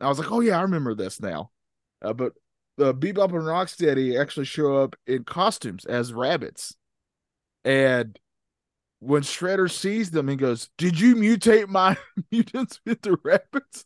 [0.00, 1.50] I was like, oh yeah, I remember this now.
[2.02, 2.32] Uh, but
[2.76, 6.74] the Bebop and Rocksteady actually show up in costumes as rabbits.
[7.64, 8.18] And
[9.00, 11.96] when Shredder sees them, he goes, Did you mutate my
[12.32, 13.84] mutants into rabbits?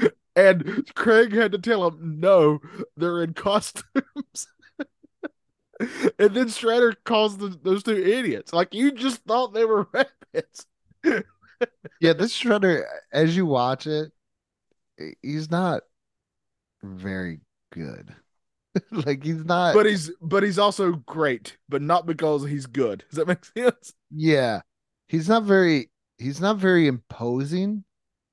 [0.38, 2.60] and Krang had to tell him, No,
[2.96, 4.46] they're in costumes.
[5.80, 8.52] and then Shredder calls the, those two idiots.
[8.52, 10.66] Like, you just thought they were rabbits.
[12.00, 14.12] yeah, this Shredder, as you watch it,
[15.22, 15.82] he's not
[16.82, 17.40] very
[17.72, 18.14] good.
[18.90, 23.04] like he's not But he's but he's also great, but not because he's good.
[23.10, 23.94] Does that make sense?
[24.10, 24.60] Yeah.
[25.08, 27.84] He's not very he's not very imposing.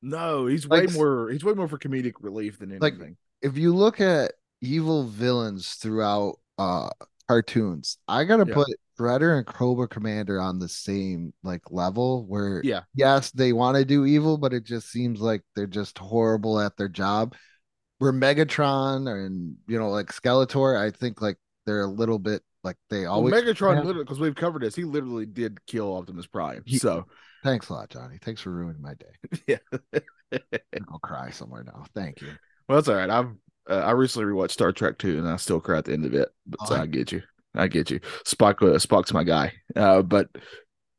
[0.07, 2.99] No, he's way more he's way more for comedic relief than anything.
[2.99, 3.15] Like-.
[3.41, 6.89] If you look at evil villains throughout uh
[7.27, 8.53] cartoons, I gotta Yeah.
[8.53, 8.67] put
[8.99, 12.81] Shredder and Cobra Commander on the same like level where Yeah.
[12.93, 16.77] yes, they want to do evil, but it just seems like they're just horrible at
[16.77, 17.35] their job.
[17.97, 22.77] Where Megatron and you know, like Skeletor, I think like they're a little bit like
[22.89, 23.81] they Well, always Megatron Yeah.
[23.81, 26.61] literally because we've covered this, he literally did kill Optimus Prime.
[26.65, 27.05] He- so
[27.45, 28.17] Thanks a lot, Johnny.
[28.23, 29.39] Thanks for ruining my day.
[29.47, 30.39] yeah.
[30.91, 31.85] I'll cry somewhere now.
[31.93, 32.29] Thank you.
[32.67, 33.09] Well, that's all right.
[33.09, 33.29] I've
[33.69, 36.15] uh, I recently rewatched Star Trek 2 and I still cry at the end of
[36.15, 36.27] it.
[36.47, 36.81] But so Oh.
[36.81, 37.21] I get you.
[37.53, 37.99] I get you.
[38.25, 39.53] Spock uh, Spock's my guy.
[39.75, 40.27] Uh, but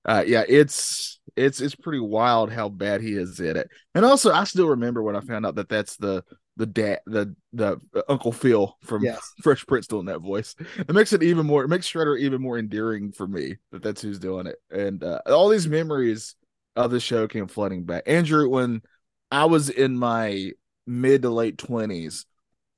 [0.05, 3.69] uh, yeah, it's it's it's pretty wild how bad he is at it.
[3.97, 6.23] And also, I still remember when I found out that that's the
[6.57, 9.33] the dad the the uh, Uncle Phil from Yes.
[9.43, 10.55] Fresh Prince doing that voice.
[10.79, 11.65] It makes it even more.
[11.65, 14.57] It makes Shredder even more endearing for me that that's who's doing it.
[14.71, 16.35] And uh, all these memories
[16.75, 18.05] of the show came flooding back.
[18.07, 18.83] Andrew, when
[19.31, 20.53] I was in my
[20.87, 22.27] mid to late twenties,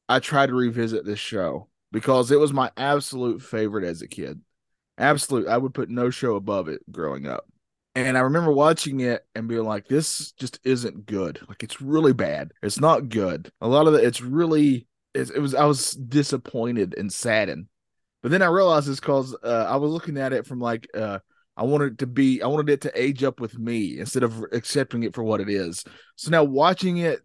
[0.08, 4.40] I tried to revisit this show because it was my absolute favorite as a kid.
[4.96, 7.47] Absolute, I would put no show above it growing up.
[7.98, 11.40] And I remember watching it and being like, "This just isn't good.
[11.48, 12.52] Like, it's really bad.
[12.62, 13.50] It's not good.
[13.60, 15.52] A lot of it, it's really, it, it was.
[15.54, 17.66] I was disappointed and saddened.
[18.22, 21.18] But then I realized it's because uh, I was looking at it from like, uh,
[21.56, 24.44] I wanted it to be, I wanted it to age up with me instead of
[24.52, 25.84] accepting it for what it is.
[26.14, 27.20] So now watching it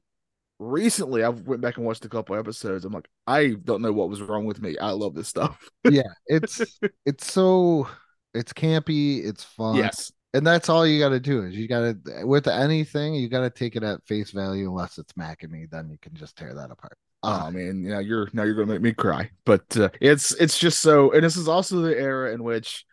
[0.58, 2.84] recently, I went back and watched a couple episodes.
[2.84, 4.78] I'm like, I don't know what was wrong with me.
[4.80, 5.70] I love this stuff.
[5.88, 6.62] Yeah, it's
[7.06, 7.88] it's so
[8.34, 9.76] it's campy, it's fun.
[9.76, 10.12] yes.
[10.34, 13.84] And that's all you gotta do is you gotta with anything, you gotta take it
[13.84, 16.98] at face value unless it's Mac and Me, then you can just tear that apart.
[17.22, 19.30] Oh man, yeah, you're now you're gonna make me cry.
[19.46, 22.86] But uh, it's it's just so, and this is also the era in which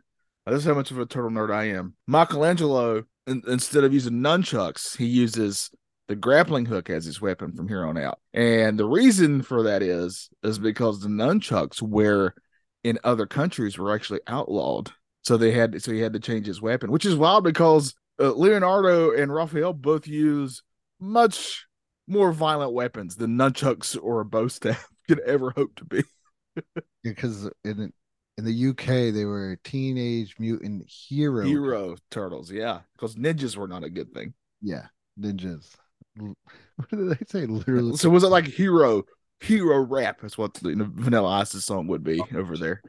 [0.46, 1.94] uh, this is how much of a turtle nerd I am.
[2.07, 5.70] Michelangelo, in, instead of using nunchucks, he uses
[6.09, 8.18] the grappling hook as his weapon from here on out.
[8.35, 12.35] And the reason for that is is because the nunchucks, where
[12.85, 14.92] in other countries, were actually outlawed.
[15.22, 18.33] So they had so he had to change his weapon, which is wild because uh,
[18.33, 20.62] Leonardo and Raphael both use
[20.98, 21.66] much
[22.06, 26.02] more violent weapons than nunchucks or a bow staff could ever hope to be.
[27.02, 27.90] Because in
[28.37, 33.85] in the UK they were teenage mutant hero Hero turtles, yeah, because ninjas were not
[33.85, 34.35] a good thing.
[34.61, 34.87] Yeah,
[35.18, 35.70] ninjas.
[36.76, 37.46] What did they say?
[37.46, 39.04] Literally So was it like hero
[39.40, 40.20] hero rap?
[40.20, 42.83] That's what the Vanilla Ice's song would be over there.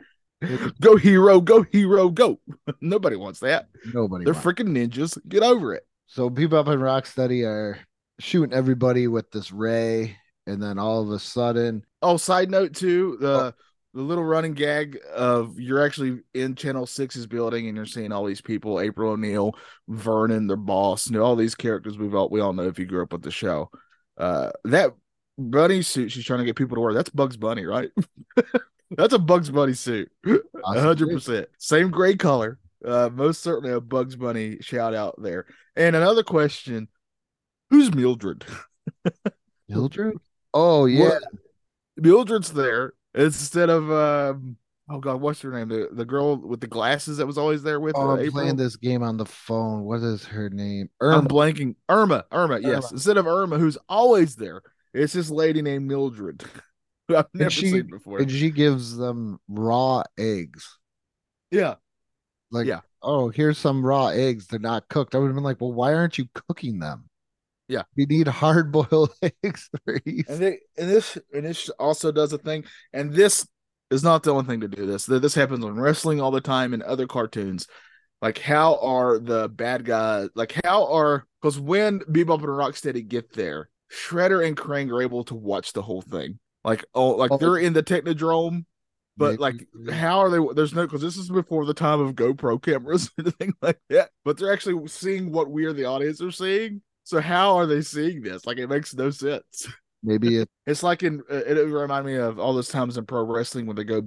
[0.82, 2.40] Go hero, go hero, go.
[2.82, 3.68] Nobody wants that.
[3.94, 4.26] nobody.
[4.26, 5.18] They're freaking ninjas.
[5.28, 5.84] Get over it.
[6.08, 7.78] So Bebop and Rocksteady are
[8.20, 13.18] shooting everybody with this ray, and then all of a sudden, Oh, side note too,
[13.22, 13.54] the
[13.94, 18.26] the little running gag of you're actually in Channel Six's building and you're seeing all
[18.26, 19.54] these people, April O'Neil,
[19.90, 22.86] Vernon, their boss, you know, all these characters we've all we all know if you
[22.86, 23.70] grew up with the show.
[24.18, 24.94] Uh that
[25.38, 27.90] bunny suit she's trying to get people to wear, that's Bugs Bunny, right?
[28.92, 30.12] that's a Bugs Bunny suit.
[30.28, 31.48] A hundred percent.
[31.58, 32.60] Same gray color.
[32.86, 35.46] Uh most certainly a Bugs Bunny shout out there.
[35.76, 36.88] And another question,
[37.70, 38.46] who's Mildred?
[39.70, 40.18] Mildred.
[40.54, 41.24] Oh yeah, What-
[41.98, 44.58] Mildred's there instead of um
[44.90, 45.70] oh god, what's her name?
[45.70, 48.32] The the girl with the glasses that was always there with oh, I'm April.
[48.32, 49.84] playing this game on the phone.
[49.84, 50.90] What is her name?
[51.02, 51.30] I'm Irma.
[51.30, 51.76] blanking.
[51.88, 52.86] Irma, Irma, yes.
[52.86, 52.88] Irma.
[52.92, 54.62] Instead of Irma, who's always there,
[54.94, 56.44] it's this lady named Mildred.
[57.18, 58.20] I've never she- seen before.
[58.20, 60.78] and she gives them raw eggs.
[61.52, 61.76] yeah,
[62.52, 62.82] Like, Yeah.
[63.02, 64.48] oh, here's some raw eggs.
[64.48, 65.16] They're not cooked.
[65.16, 67.06] I would have been like, well, why aren't you cooking them?
[67.68, 67.84] Yeah.
[67.96, 72.66] we need hard boiled eggs and they and this and this also does a thing,
[72.92, 73.48] and this
[73.90, 75.06] is not the only thing to do this.
[75.06, 77.68] This happens on wrestling all the time and other cartoons.
[78.22, 80.28] Like how are the bad guys?
[80.36, 85.24] Like how are because when Bebop and Rocksteady get there, Shredder and Krang are able
[85.26, 86.40] to watch the whole thing.
[86.64, 87.38] Like oh, like Oh.
[87.38, 88.66] they're in the Technodrome,
[89.18, 90.40] But like, how are they?
[90.56, 94.10] There's no because this is before the time of GoPro cameras or anything like that.
[94.26, 96.82] But they're actually seeing what we are the audience are seeing.
[97.04, 98.46] So how are they seeing this?
[98.46, 99.68] Like, it makes no sense.
[100.04, 103.06] maybe it, It's like in uh, it, it remind me of all those times in
[103.06, 104.04] pro wrestling when they go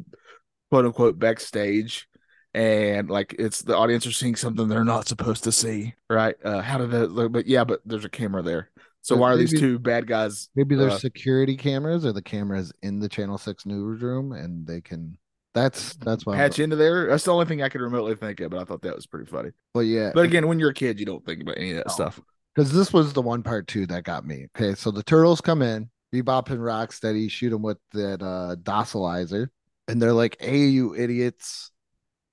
[0.71, 2.09] quote unquote backstage
[2.55, 6.37] and like it's the audience are seeing something they're not supposed to see, right?
[6.45, 8.71] Uh how did that but yeah, but there's a camera there.
[9.05, 10.49] So why are these two bad guys?
[10.57, 14.81] maybe there's Uh, security cameras or the cameras in the Channel Six newsroom, and they
[14.81, 15.19] can.
[15.53, 16.37] That's that's why.
[16.37, 17.07] Patch into there.
[17.09, 19.27] That's the only thing I could remotely think of, but I thought that was pretty
[19.31, 19.51] funny.
[19.75, 21.87] But yeah, But again, when you're a kid, you don't think about any of that
[21.89, 21.93] No.
[21.93, 22.21] stuff.
[22.57, 24.47] because this was the one part too that got me.
[24.57, 29.51] Okay, so the turtles come in, Bebop and Rocksteady shoot them with that uh docilizer,
[29.87, 31.71] and they're like, "Hey, you idiots!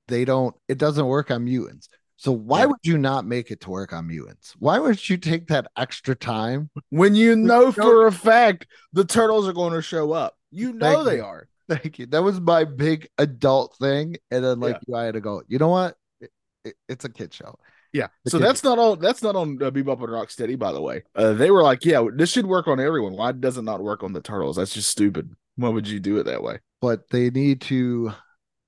[0.07, 0.55] They don't.
[0.69, 1.89] It doesn't work on mutants.
[2.21, 2.65] So why Yeah.
[2.67, 4.53] would you not make it to work on mutants?
[4.59, 6.69] Why would you take that extra time?
[6.91, 10.37] When you know for a fact the turtles are going to show up.
[10.51, 11.23] You know Thank they you.
[11.23, 11.47] are.
[11.67, 12.05] Thank you.
[12.05, 14.97] That was my big adult thing, and then like Yeah.
[14.97, 15.41] I had to go.
[15.47, 15.95] You know what?
[16.19, 16.29] It,
[16.63, 17.57] it- it's a kid show.
[17.91, 18.07] Yeah.
[18.23, 21.01] The So that's not on that's not on uh, Bebop and Rocksteady, by the way.
[21.15, 23.13] Uh, they were like, yeah, this should work on everyone.
[23.13, 24.57] Why does it not work on the turtles?
[24.57, 25.33] That's just stupid.
[25.55, 26.59] Why would you do it that way?
[26.81, 28.13] But they need to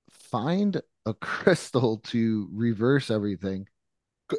[0.10, 3.68] find a crystal to reverse everything.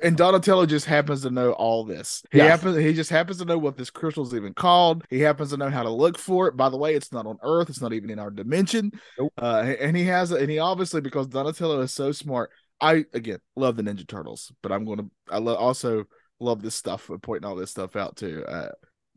[0.02, 2.22] And Donatello just happens to know all this.
[2.32, 2.48] He Yes.
[2.48, 5.04] happens he just happens to know what this crystal is even called.
[5.08, 6.56] He happens to know how to look for it.
[6.56, 8.90] By the way, it's not on Earth, it's not even in our dimension.
[9.18, 9.32] Nope.
[9.40, 12.50] Uh and he has and he obviously because Donatello is so smart.
[12.80, 16.04] I again love the Ninja Turtles, but I'm gonna I lo- also
[16.40, 18.44] love this stuff and pointing all this stuff out too.
[18.48, 18.70] Uh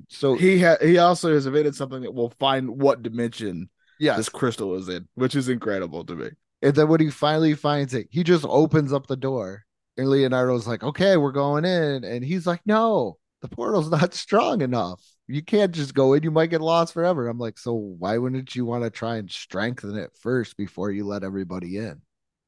[0.09, 4.29] So he ha- he also has invented something that will find what dimension yes, this
[4.29, 6.29] crystal is in, which is incredible to me.
[6.61, 9.65] And then when he finally finds it, he just opens up the door,
[9.97, 14.61] and Leonardo's like, "Okay, we're going in," and he's like, "No, the portal's not strong
[14.61, 15.01] enough.
[15.27, 16.23] You can't just go in.
[16.23, 19.29] You might get lost forever." I'm like, "So why wouldn't you want to try and
[19.31, 22.01] strengthen it first before you let everybody in?"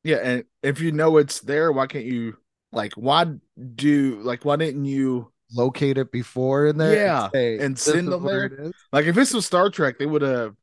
[0.03, 2.37] Yeah, and if you know it's there, why can't you
[2.71, 3.25] like why
[3.75, 8.07] do like why didn't you Locate it before in there, Yeah, say, and "This send
[8.07, 8.71] them there.
[8.93, 10.55] like if this was Star Trek, they would have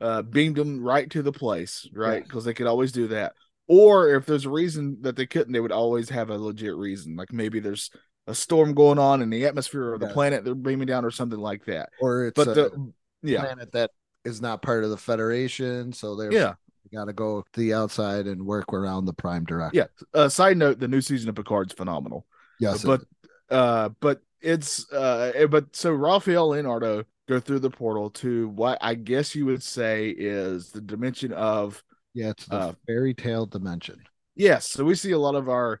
[0.00, 2.16] uh beamed them right to the place, right?
[2.18, 2.20] Yeah.
[2.20, 3.34] Because they could always do that.
[3.68, 7.16] Or if there's a reason that they couldn't, they would always have a legit reason.
[7.16, 7.90] Like maybe there's
[8.26, 10.12] a storm going on in the atmosphere of the Yeah.
[10.12, 11.88] planet they're beaming down or something like that.
[12.00, 13.90] Or it's But the yeah, planet that
[14.24, 16.54] is not part of the Federation, so they're yeah.
[16.92, 19.88] got to go to the outside and work around the Prime Directive.
[20.14, 20.20] Yeah.
[20.20, 22.26] Uh, side note: the new season of Picard's phenomenal.
[22.60, 23.02] Yes, but
[23.50, 28.78] uh, but it's uh, eh, but so Raphael Leonardo go through the portal to what
[28.80, 31.82] I guess you would say is the dimension of
[32.14, 34.02] Yeah, it's the Uh, fairy tale dimension.
[34.34, 34.68] yes.
[34.68, 35.80] So we see a lot of our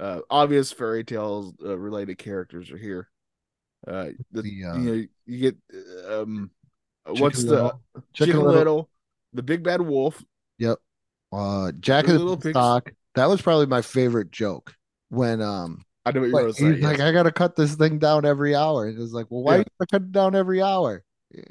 [0.00, 3.08] uh, obvious fairy tales uh, related characters are here.
[3.86, 5.56] Uh, the, The, uh, you know you get
[6.08, 6.50] um,
[7.06, 7.72] Chicken what's the
[8.14, 8.90] Chicken, Chicken Little, Little.
[9.32, 10.22] the Big Bad Wolf.
[10.58, 10.78] Yep.
[11.32, 12.50] Uh, Jack of little the.
[12.50, 12.92] Stock.
[13.14, 14.74] That was probably my favorite joke
[15.10, 17.00] when um I know what you're like, going he's like.
[17.00, 18.86] I gotta cut this thing down every hour.
[18.88, 19.64] And it's like, well, why Yeah.
[19.80, 21.02] you cut it down every hour?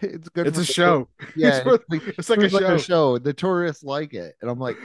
[0.00, 0.46] It's good.
[0.46, 1.08] it's a the- show.
[1.36, 2.74] Yeah, it's, it's like, it's like a like show.
[2.74, 3.18] a show.
[3.18, 4.78] The tourists like it, and I'm like,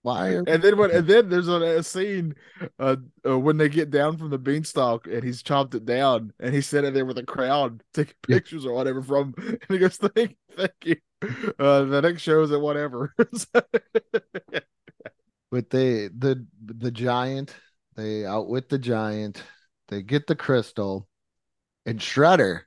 [0.00, 0.30] why?
[0.46, 2.34] And then when and then there's a, a scene
[2.78, 6.54] uh, uh when they get down from the beanstalk and he's chopped it down and
[6.54, 8.36] he's sitting there with a crowd taking Yeah.
[8.36, 10.96] pictures or whatever from and he goes thank thank you
[11.58, 13.14] uh the next show is at whatever
[15.50, 17.54] But they the the giant,
[17.96, 19.42] they outwit the giant.
[19.88, 21.08] They get the crystal,
[21.86, 22.62] and Shredder,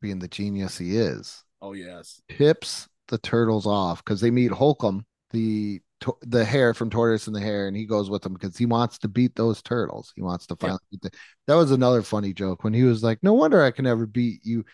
[0.00, 5.04] being the genius he is, oh yes tips the turtles off because they meet Holcomb,
[5.30, 5.80] the
[6.22, 8.98] the hare from Tortoise and the Hare, and he goes with them because he wants
[8.98, 10.12] to beat those turtles.
[10.14, 10.76] He wants to Yeah.
[10.90, 11.10] beat the.
[11.48, 14.44] That was another funny joke when he was like, "No wonder I can never beat
[14.44, 14.64] you,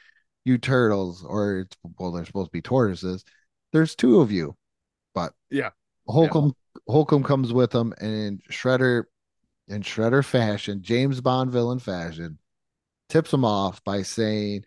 [0.44, 3.24] you turtles." Or it's, well, they're supposed to be tortoises.
[3.72, 4.56] There's two of you,
[5.14, 5.70] but Yeah.
[6.06, 6.54] Holcomb
[6.88, 9.04] Holcomb comes with them, and Shredder,
[9.68, 12.38] in Shredder fashion, James Bond villain fashion,
[13.08, 14.64] tips them off by saying,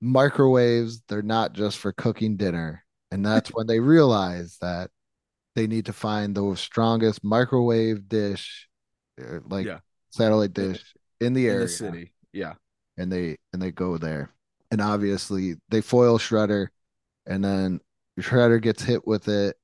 [0.00, 4.90] "Microwaves, they're not just for cooking dinner." And that's when they realize that
[5.56, 8.68] they need to find the strongest microwave dish,
[9.20, 9.80] uh, like Yeah.
[10.10, 12.54] satellite dish in the in area the city yeah
[12.96, 14.30] and they and they go there
[14.70, 16.68] and obviously they foil shredder
[17.26, 17.80] and then
[18.20, 19.56] shredder gets hit with it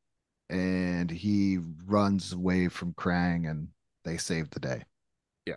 [0.50, 3.68] and he runs away from krang and
[4.08, 4.82] they saved the day.
[5.46, 5.56] Yeah.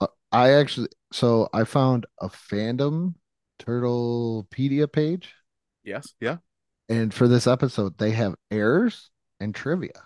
[0.00, 3.14] Uh, i actually so i found a fandom
[3.60, 5.34] turtlepedia page.
[5.84, 6.14] Yes.
[6.20, 6.36] Yeah.
[6.88, 10.02] And for this episode they have errors and trivia.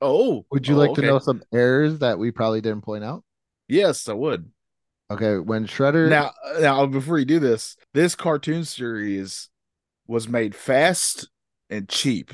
[0.00, 0.46] Oh.
[0.50, 1.02] Would you Oh, like okay.
[1.02, 3.24] to know some errors that we probably didn't point out?
[3.68, 4.50] Yes i would.
[5.10, 9.48] Okay when shredder now now before you do this this cartoon series
[10.06, 11.28] was made fast
[11.70, 12.32] and cheap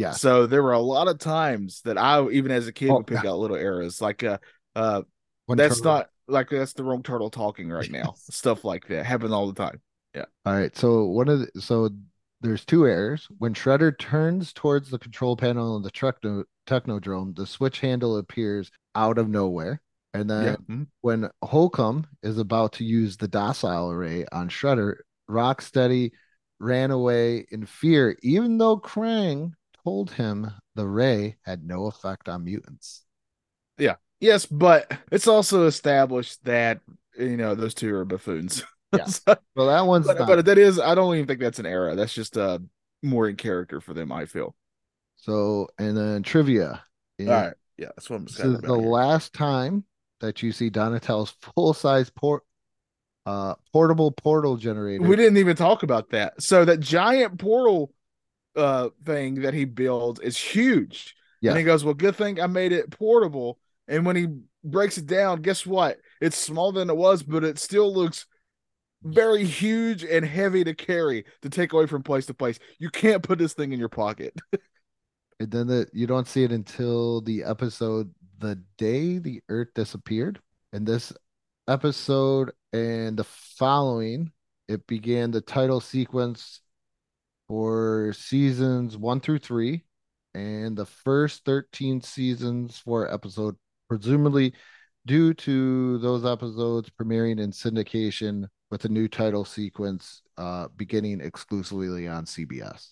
[0.00, 0.12] Yeah.
[0.12, 3.06] So there were a lot of times that I, even as a kid, Oh, would
[3.06, 4.38] pick out little errors like, uh,
[4.74, 5.02] uh,
[5.48, 8.14] that's turtle- not like that's the wrong turtle talking right now.
[8.30, 9.80] Stuff like that happen all the time.
[10.14, 10.24] Yeah.
[10.46, 10.74] All right.
[10.74, 11.90] So one of the, so
[12.40, 13.28] there's two errors.
[13.38, 18.70] When Shredder turns towards the control panel of the techno, Technodrome, the switch handle appears
[18.94, 19.82] out of nowhere.
[20.14, 20.56] And then Yeah.
[20.74, 20.86] Mhm.
[21.02, 26.12] when Holcomb is about to use the docile array on Shredder, Rocksteady
[26.58, 29.52] ran away in fear, even though Krang
[29.84, 33.02] told him the ray had no effect on mutants.
[33.78, 33.96] Yeah.
[34.20, 36.80] Yes, but it's also established that
[37.18, 38.62] you know those two are buffoons.
[38.92, 39.04] Yeah.
[39.04, 40.26] So- Well, that one's but, not.
[40.26, 41.94] but that is, I don't even think that's an error.
[41.94, 42.58] That's just uh
[43.04, 44.10] more in character for them.
[44.10, 44.56] I feel.
[45.14, 46.82] so, and then trivia.
[47.20, 47.52] All right.
[47.78, 48.54] Yeah, that's what I'm This saying.
[48.54, 49.84] is the last time
[50.20, 52.42] that you see Donatello's full-size port
[53.26, 55.04] uh portable portal generator.
[55.06, 56.42] We didn't even talk about that.
[56.42, 57.92] So that giant portal
[58.56, 61.14] uh thing that he builds is huge.
[61.40, 61.50] Yeah.
[61.50, 63.58] And he goes, Well, good thing I made it portable.
[63.88, 64.28] And when he
[64.62, 65.98] breaks it down, guess what?
[66.20, 68.26] It's smaller than it was, but it still looks
[69.02, 72.58] very huge and heavy to carry to take away from place to place.
[72.78, 74.34] You can't put this thing in your pocket.
[75.40, 80.38] And then the, you don't see it until the episode The Day the Earth Disappeared.
[80.74, 81.14] In this
[81.66, 84.32] episode and the following,
[84.68, 86.60] it began the title sequence
[87.50, 89.82] for seasons one through three
[90.34, 93.56] and the first 13 seasons for episode,
[93.88, 94.54] presumably
[95.04, 102.06] due to those episodes premiering in syndication with a new title sequence uh, beginning exclusively
[102.06, 102.90] on CBS.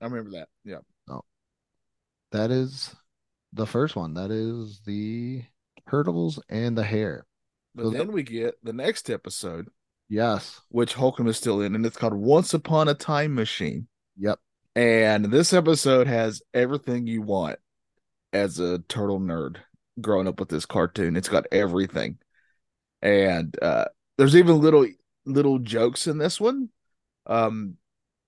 [0.00, 0.48] I remember that.
[0.64, 0.78] Yeah.
[1.10, 1.20] Oh.
[2.32, 2.96] That is
[3.52, 4.14] the first one.
[4.14, 5.42] That is the
[5.90, 7.26] turtles and the hare.
[7.74, 9.68] But So then the- we get the next episode,
[10.08, 10.60] Yes.
[10.70, 13.88] which Hokum is still in, and it's called Once Upon a Time Machine.
[14.18, 14.38] Yep.
[14.74, 17.58] And this episode has everything you want
[18.32, 19.56] as a turtle nerd
[20.00, 21.16] growing up with this cartoon.
[21.16, 22.18] It's got everything.
[23.02, 24.86] And uh there's even little
[25.24, 26.68] little jokes in this one.
[27.26, 27.76] Um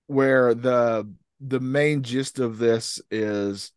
[0.07, 3.71] where the the main gist of this is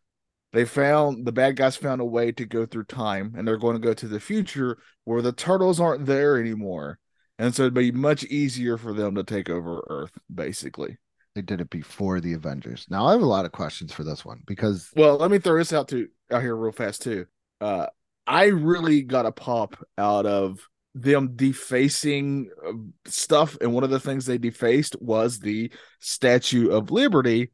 [0.52, 3.74] they found the bad guys found a way to go through time and they're going
[3.74, 6.98] to go to the future where the turtles aren't there anymore.
[7.38, 10.98] And so it'd be much easier for them to take over Earth, basically.
[11.34, 12.86] They did it before the Avengers.
[12.88, 15.58] Now I have a lot of questions for this one because Well, let me throw
[15.58, 17.26] this out to out here real fast too.
[17.60, 17.86] Uh,
[18.26, 20.60] I really got a pop out of
[20.94, 22.72] them defacing uh,
[23.06, 27.50] stuff, and one of the things they defaced was the Statue of Liberty.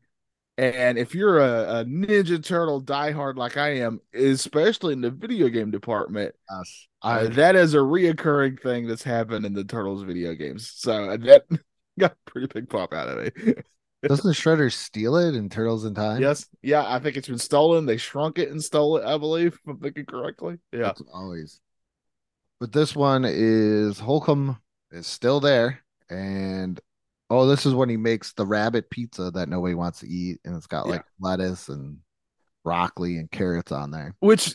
[0.61, 5.49] And if you're a, a Ninja Turtle diehard like I am, especially in the video
[5.49, 10.03] game department, yes, uh, I that is a reoccurring thing that's happened in the Turtles
[10.03, 10.70] video games.
[10.77, 11.44] So uh, that
[11.99, 13.55] got a pretty big pop out of me.
[14.07, 16.20] doesn't Shredder steal it in Turtles in Time?
[16.20, 16.46] Yes.
[16.61, 17.87] Yeah, I think it's been stolen.
[17.87, 20.59] They shrunk it and stole it, I believe, if I'm thinking correctly.
[20.73, 20.81] Yeah.
[20.81, 21.59] That's always.
[22.61, 24.59] But this one is Hokum
[24.90, 26.79] is still there, and
[27.31, 30.57] oh, this is when he makes the rabbit pizza that nobody wants to eat, and
[30.57, 30.93] it's got Yeah.
[30.93, 31.99] like lettuce and
[32.64, 34.14] broccoli and carrots on there.
[34.21, 34.55] Which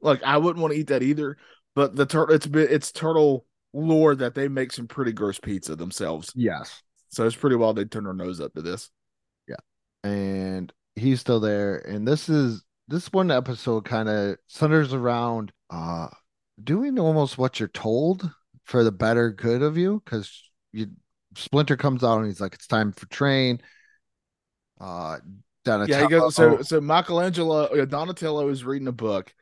[0.00, 1.36] look, I wouldn't want to eat that either,
[1.74, 5.76] but the turtle it's bit it's turtle lore that they make some pretty gross pizza
[5.76, 6.32] themselves.
[6.34, 6.82] Yes.
[7.10, 8.90] So it's pretty wild they turn their nose up to this.
[9.46, 9.56] Yeah,
[10.02, 11.76] and he's still there.
[11.78, 16.08] And this is this one episode kind of centers around uh
[16.62, 18.30] doing almost what you're told
[18.64, 20.86] for the better good of you because you
[21.36, 23.60] Splinter comes out and he's like, it's time for train.
[24.80, 25.18] Uh
[25.66, 29.34] Yeah, he goes so so Michelangelo uh, Donatello is reading a book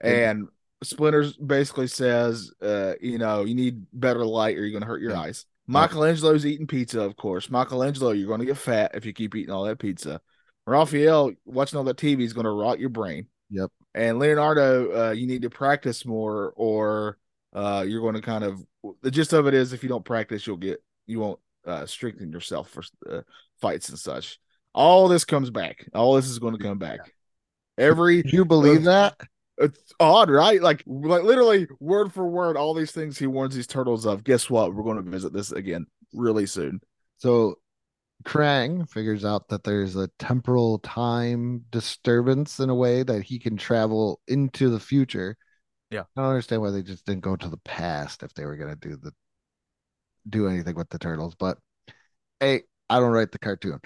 [0.00, 0.48] and
[0.82, 5.12] Splinters basically says uh, you know, you need better light or you're gonna hurt your
[5.12, 5.20] Yeah.
[5.20, 5.46] eyes.
[5.66, 7.50] Michelangelo's eating pizza, of course.
[7.50, 10.20] Michelangelo, you're gonna get fat if you keep eating all that pizza.
[10.66, 13.28] Raphael, watching all that TV is gonna rot your brain.
[13.50, 13.70] Yep.
[13.94, 17.16] And Leonardo, uh, you need to practice more, or
[17.52, 18.60] uh, you're going to kind of.
[19.02, 22.30] The gist of it is, if you don't practice, you'll get you won't uh, strengthen
[22.30, 23.22] yourself for uh,
[23.60, 24.38] fights and such.
[24.74, 25.86] All this comes back.
[25.94, 27.00] All this is going to come back.
[27.78, 29.16] Every you believe that?
[29.58, 30.60] it's odd, right?
[30.60, 34.24] Like, like literally word for word, all these things he warns these turtles of.
[34.24, 34.74] Guess what?
[34.74, 36.80] We're going to visit this again really soon.
[37.18, 37.58] So
[38.24, 43.56] Krang figures out that there's a temporal time disturbance in a way that he can
[43.56, 45.36] travel into the future.
[45.90, 46.04] Yeah.
[46.16, 48.76] I don't understand why they just didn't go to the past if they were gonna
[48.76, 49.12] do the
[50.28, 51.58] do anything with the turtles, but
[52.40, 53.80] hey, I don't write the cartoon.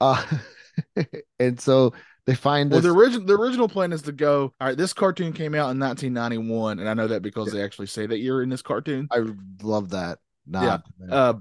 [0.00, 0.24] Uh
[1.38, 1.92] and so
[2.26, 4.52] they find Well, the original the original plan is to go.
[4.60, 7.86] All right, this cartoon came out in 1991, and I know that because they actually
[7.88, 9.08] say that year in this cartoon.
[9.10, 9.24] I
[9.62, 10.18] love that.
[10.46, 10.82] nod.
[11.10, 11.34] Uh,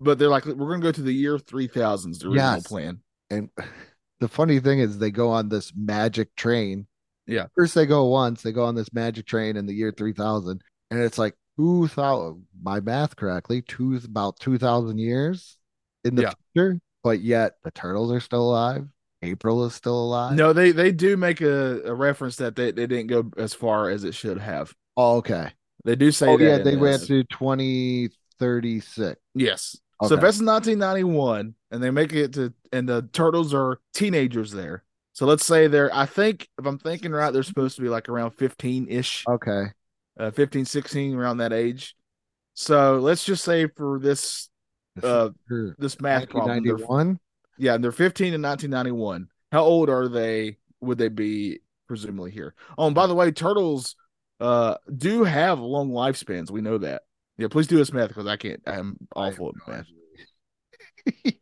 [0.00, 2.20] but they're like, we're going to go to the year 3000s.
[2.20, 2.66] The original Yes.
[2.66, 3.00] plan.
[3.28, 3.50] and
[4.20, 6.86] the funny thing is they go on this magic train.
[7.26, 7.46] Yeah.
[7.54, 11.00] First they go once, they go on this magic train in the year 3000 and
[11.00, 15.56] it's like two thousand my math correctly, two about 2000 years
[16.04, 16.32] in the Yeah.
[16.54, 18.88] future, but yet the turtles are still alive.
[19.22, 20.36] April is still alive.
[20.36, 23.90] No, they they do make a, a reference that they, they didn't go as far
[23.90, 24.74] as it should have.
[24.96, 25.52] Oh, okay.
[25.84, 26.44] They do say Oh that.
[26.44, 29.20] yeah, they went to 2036.
[29.34, 29.76] Yes.
[30.02, 34.84] So if that's 1991, and they make it to, and the turtles are teenagers there.
[35.12, 38.08] So let's say they're, I think, if I'm thinking right, they're supposed to be like
[38.08, 39.72] around 15 ish, Okay.
[40.20, 41.96] Uh, 15, 16, around that age.
[42.54, 44.48] So let's just say for this,
[45.02, 45.30] uh,
[45.78, 47.18] this math problem, they're, 1991.
[47.58, 49.28] yeah, they're 15 in 1991.
[49.52, 50.58] How old are they?
[50.80, 52.54] Would they be presumably here?
[52.76, 53.96] Oh, and by the way, turtles,
[54.40, 56.50] uh, do have long lifespans.
[56.50, 57.02] We know that.
[57.38, 58.62] Yeah, please do this math because I can't.
[58.66, 59.86] I'm awful at math.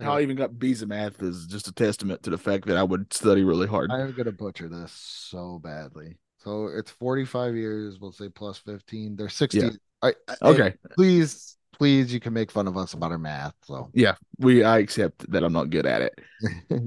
[0.00, 2.76] How I even got B's in math is just a testament to the fact that
[2.76, 3.92] I would study really hard.
[3.92, 6.16] I'm gonna butcher this so badly.
[6.42, 7.98] So it's 45 years.
[8.00, 9.16] We'll say plus 15.
[9.16, 9.58] They're 60.
[9.60, 9.70] Yeah.
[10.02, 13.54] I, I- Okay, please, please, you can make fun of us about our math.
[13.64, 16.18] So, yeah, we I accept that I'm not good at it.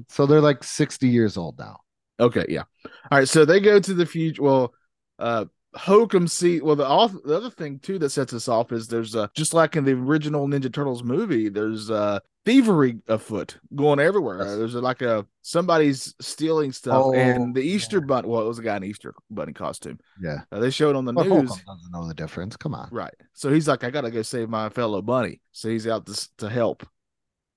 [0.09, 1.79] so they're like 60 years old now.
[2.19, 2.63] Okay, yeah.
[2.85, 4.41] All right, so they go to the future.
[4.43, 4.73] Well,
[5.19, 5.45] uh,
[5.75, 6.61] Hokum see.
[6.61, 9.53] Well, the off the other thing too that sets us off is there's uh just
[9.53, 14.57] like in the original Ninja Turtles movie, there's uh thievery afoot going everywhere.
[14.57, 18.05] There's like a somebody's stealing stuff, Oh, and the Easter yeah.
[18.05, 18.27] bunny.
[18.29, 19.99] Well, it was a guy in Easter bunny costume.
[20.21, 20.41] Yeah.
[20.51, 21.49] Uh, they showed on the But news.
[21.49, 22.55] Hokum doesn't know the difference.
[22.55, 22.87] Come on.
[22.91, 23.13] Right.
[23.33, 25.41] So he's like, I gotta go save my fellow bunny.
[25.51, 26.87] So he's out to to help.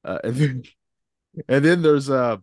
[0.05, 0.63] Uh, and then,
[1.49, 2.43] and then there's a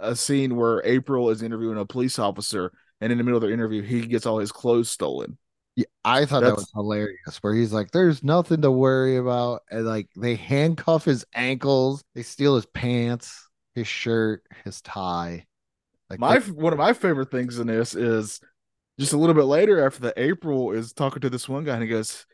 [0.00, 2.70] a scene where April is interviewing a police officer,
[3.02, 5.36] and in the middle of their interview, he gets all his clothes stolen.
[5.74, 7.38] Yeah, I thought that was hilarious.
[7.42, 12.22] Where he's like, "There's nothing to worry about," and like they handcuff his ankles, they
[12.22, 15.46] steal his pants, his shirt, his tie.
[16.10, 18.40] Like My they- one of my favorite things in this is
[19.00, 21.82] just a little bit later after the April is talking to this one guy, and
[21.82, 22.26] he goes,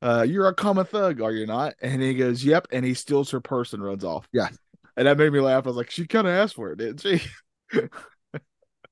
[0.00, 3.30] uh, "You're a common thug, are you not?" And he goes, "Yep," and he steals
[3.32, 4.28] her purse and runs off.
[4.32, 4.48] Yeah.
[4.96, 5.64] And that made me laugh.
[5.66, 7.20] I was like, "She kind of asked for it, didn't she?"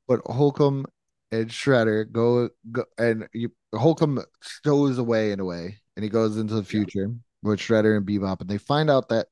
[0.08, 0.86] but Hokum
[1.32, 6.36] and Shredder go, go and you, Hokum stows away in a way, and he goes
[6.36, 7.10] into the future
[7.42, 9.26] with Shredder and Bebop, and they find out that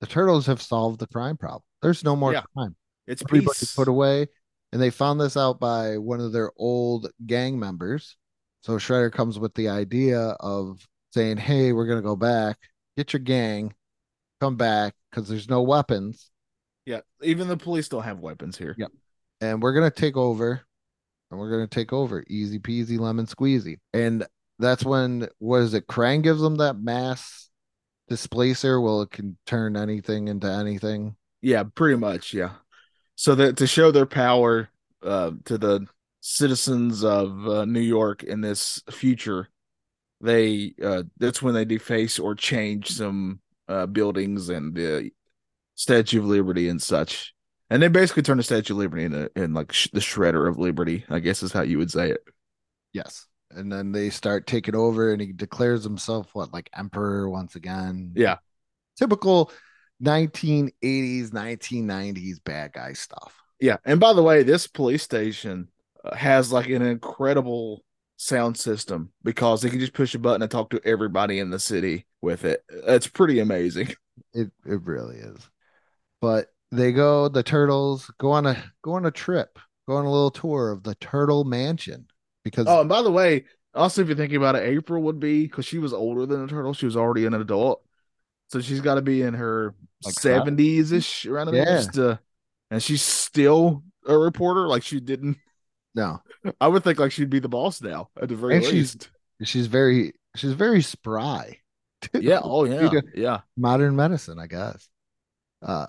[0.00, 1.62] the turtles have solved the crime problem.
[1.82, 2.42] There's no more Yeah.
[2.54, 2.76] crime.
[3.06, 3.74] It's Everybody's peace.
[3.74, 4.28] put away,
[4.72, 8.16] and they found this out by one of their old gang members.
[8.62, 12.58] So Shredder comes with the idea of saying, "Hey, we're gonna go back,
[12.96, 13.74] get your gang,
[14.40, 16.30] come back, because there's no weapons."
[16.86, 18.74] Yeah, even the police don't have weapons here.
[18.78, 18.88] Yeah.
[19.42, 20.60] and we're gonna take over,
[21.30, 23.78] and we're gonna take over, easy peasy lemon squeezy.
[23.92, 24.26] And
[24.58, 25.86] that's when what is it?
[25.86, 27.48] Krang gives them that mass
[28.08, 28.80] displacer.
[28.80, 31.16] Well, it can turn anything into anything.
[31.40, 32.34] Yeah, pretty much.
[32.34, 32.52] Yeah.
[33.14, 34.68] So that to show their power
[35.02, 35.86] uh, to the
[36.20, 39.48] citizens of uh, New York in this future,
[40.20, 45.10] they uh, that's when they deface or change some uh, buildings and the
[45.76, 47.34] Statue of Liberty and such.
[47.70, 50.58] And they basically turn the Statue of Liberty into in like sh- the Shredder of
[50.58, 52.24] Liberty, I guess is how you would say it.
[52.92, 53.26] Yes.
[53.52, 58.12] And then they start taking over, and he declares himself what, like emperor once again.
[58.14, 58.38] Yeah.
[58.96, 59.50] Typical
[60.02, 63.34] 1980s, 1990s bad guy stuff.
[63.60, 65.68] Yeah, and by the way, this police station
[66.04, 67.84] uh, has like an incredible
[68.16, 71.58] sound system because they can just push a button and talk to everybody in the
[71.58, 72.64] city with it.
[72.68, 73.94] It's pretty amazing.
[74.34, 75.38] It it really is.
[76.20, 79.58] But they go, the turtles go on a go on a trip,
[79.88, 82.06] go on a little tour of the turtle mansion
[82.44, 83.44] because Oh, and by the way,
[83.74, 86.46] also if you're thinking about it, April would be because she was older than a
[86.48, 86.74] turtle.
[86.74, 87.82] She was already an adult,
[88.48, 91.80] so she's got to be in her Like seventies ish around the Yeah.
[91.92, 92.20] to,
[92.70, 94.68] and she's still a reporter.
[94.68, 95.38] Like she didn't.
[95.94, 96.20] no,
[96.60, 99.10] I would think like she'd be the boss now at the very And least.
[99.42, 101.58] she's very she's very spry.
[102.14, 102.40] Yeah.
[102.42, 102.90] Oh yeah.
[103.14, 103.40] Yeah.
[103.56, 104.88] Modern medicine, I guess.
[105.62, 105.86] Uh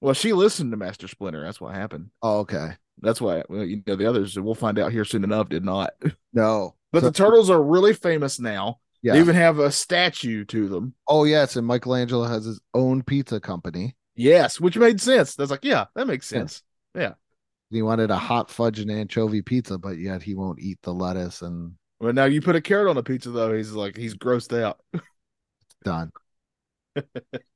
[0.00, 1.42] Well, she listened to Master Splinter.
[1.44, 2.10] That's what happened.
[2.22, 2.70] oh, okay.
[3.00, 5.90] That's why well, you know the others we'll find out here soon enough did not.
[6.32, 6.74] No.
[6.92, 8.80] But So- the turtles are really famous now.
[9.02, 9.14] yeah.
[9.14, 10.94] They even have a statue to them.
[11.08, 13.96] oh yes, and Michelangelo has his own pizza company.
[14.14, 15.34] Yes, which made sense.
[15.34, 16.62] That's like, yeah, that makes sense.
[16.94, 17.08] Yeah.
[17.08, 17.16] sense.
[17.70, 21.42] He wanted a hot fudge and anchovy pizza, but yet he won't eat the lettuce
[21.42, 24.58] and But now you put a carrot on a pizza though, he's like he's grossed
[24.58, 24.80] out.
[25.84, 26.12] done.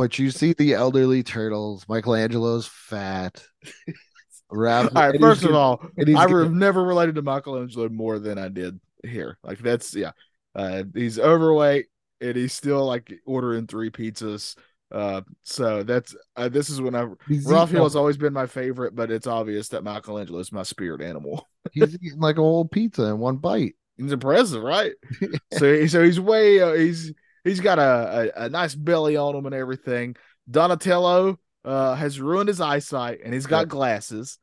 [0.00, 1.86] but you see the elderly turtles.
[1.88, 3.44] Michelangelo's fat.
[4.50, 5.84] Raph- All right, first of all,
[6.16, 9.36] I have never related to Michelangelo more than I did here.
[9.42, 10.12] Like that's yeah.
[10.54, 11.86] Uh he's overweight
[12.20, 14.56] and he's still like ordering three pizzas.
[14.90, 18.96] Uh, so that's uh, this is when I He's Raphael's eating, always been my favorite,
[18.96, 21.46] but it's obvious that Michelangelo is my spirit animal.
[21.72, 23.74] he's eating like a whole pizza in one bite.
[23.98, 24.92] He's impressive, right?
[25.52, 27.12] so so he's way uh, he's
[27.44, 30.16] he's got a, a a nice belly on him and everything.
[30.50, 33.68] Donatello uh has ruined his eyesight and he's got Yep.
[33.68, 34.38] glasses.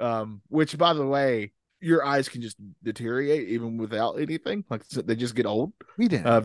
[0.00, 4.64] Um, which by the way, your eyes can just deteriorate even without anything.
[4.70, 5.72] Like they just get old.
[5.96, 6.26] We didn't.
[6.26, 6.42] Uh,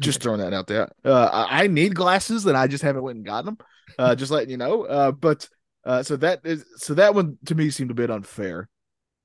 [0.00, 0.88] just throwing that out there.
[1.04, 3.58] Uh, I, need glasses and I just haven't went and gotten them.
[3.98, 4.84] Uh, just letting you know.
[4.84, 5.48] Uh, but
[5.84, 8.68] uh, so that is so that one to me seemed a bit unfair.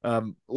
[0.04, 0.36] Um,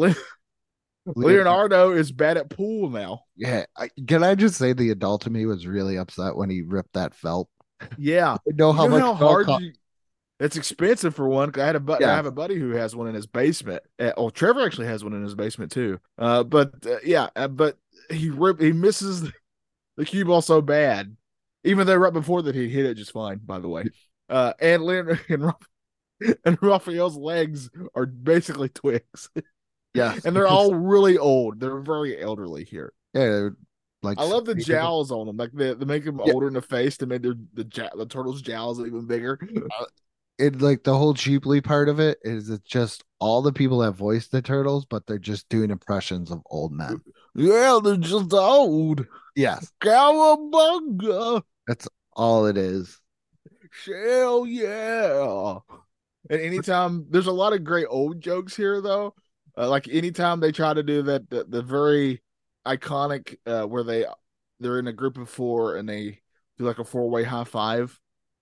[1.16, 3.22] Leonardo is bad at pool now.
[3.36, 3.64] Yeah.
[3.76, 6.94] I, can I just say the adult to me was really upset when he ripped
[6.94, 7.48] that felt?
[7.96, 9.72] Yeah, I know how you know much how hard you,
[10.40, 11.52] it's expensive for one.
[11.56, 12.04] I had a buddy.
[12.04, 13.82] I have a buddy who has one in his basement.
[13.98, 15.98] Uh, oh, Trevor actually has one in his basement too.
[16.16, 17.76] Uh, but uh, yeah, uh, but
[18.08, 19.32] he rip he misses the,
[19.96, 21.16] the cue ball so bad.
[21.64, 23.40] Even though right before that he hit it just fine.
[23.44, 23.84] By the way,
[24.28, 25.52] uh, and Leonard and,
[26.44, 29.30] and Raphael's legs are basically twigs,
[29.94, 30.24] Yes.
[30.24, 31.60] and they're all really old.
[31.60, 32.92] They're very elderly here.
[33.14, 33.48] yeah,
[34.02, 35.36] like I love the jowls on them.
[35.36, 36.32] Like they, they make them Yeah.
[36.32, 37.64] older in the face to make their the
[37.96, 39.38] the turtles' jowls even bigger.
[40.38, 43.92] it like the whole cheaply part of it is it's just all the people that
[43.92, 47.00] voice the turtles, but they're just doing impressions of old men.
[47.34, 49.04] Yeah, they're just old.
[49.34, 51.42] Yes, Cowabunga.
[51.66, 53.00] That's all it is.
[53.84, 55.58] Hell yeah.
[56.30, 59.14] And anytime there's a lot of great old jokes here though.
[59.58, 62.22] Uh, like anytime they try to do that the, the very
[62.66, 64.04] iconic uh where they
[64.60, 66.20] they're in a group of four and they
[66.58, 67.98] do like a four-way high five,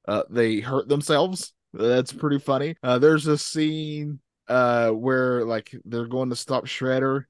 [0.09, 1.55] uh they hurt themselves.
[1.73, 2.77] That's pretty funny.
[2.83, 7.25] Uh there's a scene uh where like they're going to stop Shredder,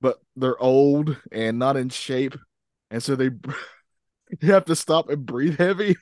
[0.00, 2.36] but they're old and not in shape.
[2.90, 3.30] And so they
[4.40, 5.96] you have to stop and breathe heavy.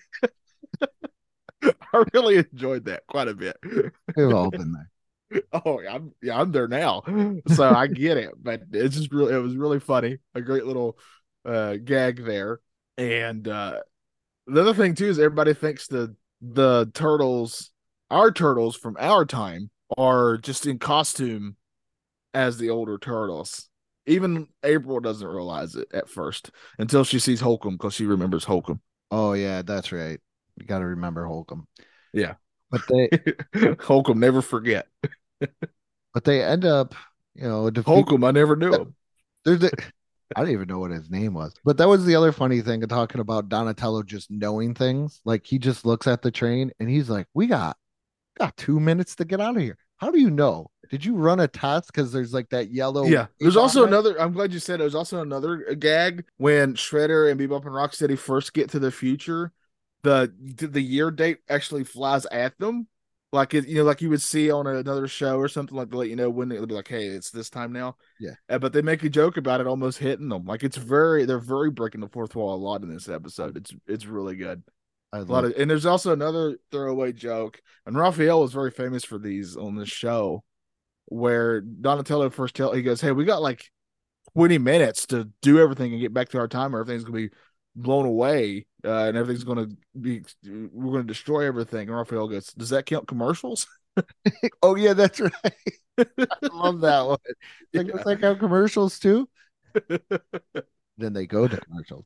[1.62, 3.56] I really enjoyed that quite a bit.
[4.16, 4.90] We've all been there.
[5.52, 7.02] Oh, I'm yeah, I'm there now,
[7.48, 8.30] so I get it.
[8.36, 10.18] But it's just really, it was really funny.
[10.34, 10.98] A great little
[11.44, 12.60] uh gag there.
[12.96, 13.80] And uh
[14.46, 17.70] the other thing too is everybody thinks the the turtles,
[18.10, 21.56] our turtles from our time, are just in costume
[22.34, 23.68] as the older turtles.
[24.06, 28.80] Even April doesn't realize it at first until she sees Hokum because she remembers Hokum.
[29.10, 30.20] Oh yeah, that's right.
[30.56, 31.66] You got to remember Hokum.
[32.12, 32.34] Yeah.
[32.70, 33.10] But they
[33.80, 34.86] Hokum, never forget.
[36.14, 36.94] but they end up,
[37.34, 38.94] you know, defeat, Hokum, I never knew him.
[39.44, 39.70] there's a,
[40.36, 41.54] I don't even know what his name was.
[41.64, 45.20] But that was the other funny thing of talking about Donatello just knowing things.
[45.24, 47.76] Like he just looks at the train and he's like, "We got
[48.38, 50.70] got 2 minutes to get out of here." How do you know?
[50.90, 53.88] Did you run a test cuz there's like that yellow Yeah, there's also it?
[53.88, 54.20] another.
[54.20, 54.78] I'm glad you said it.
[54.78, 59.52] There's also another gag when Shredder and Bebop and Rocksteady first get to the future.
[60.02, 62.86] The the year date actually flies at them,
[63.32, 65.98] like it, you know, like you would see on another show or something like to
[65.98, 67.96] let you know when it'll be like, hey, it's this time now.
[68.18, 68.34] Yeah.
[68.48, 70.44] Uh, but they make a joke about it almost hitting them.
[70.46, 73.56] Like it's very, they're very breaking the fourth wall a lot in this episode.
[73.56, 74.62] It's it's really good.
[75.12, 79.04] I A lot of, and there's also another throwaway joke, and Raphael was very famous
[79.04, 80.44] for these on this show,
[81.06, 83.70] where Donatello first tell he goes, "Hey, we got like
[84.34, 87.30] 20 minutes to do everything and get back to our time, or everything's gonna be
[87.82, 89.68] blown away, uh, and everything's gonna
[89.98, 93.66] be we're gonna destroy everything." And Raphael goes, "Does that count commercials?"
[94.62, 95.32] Oh yeah, that's right.
[95.98, 97.18] I love that one.
[97.74, 99.28] Like it's like our commercials too.
[100.98, 102.04] then they go to commercials.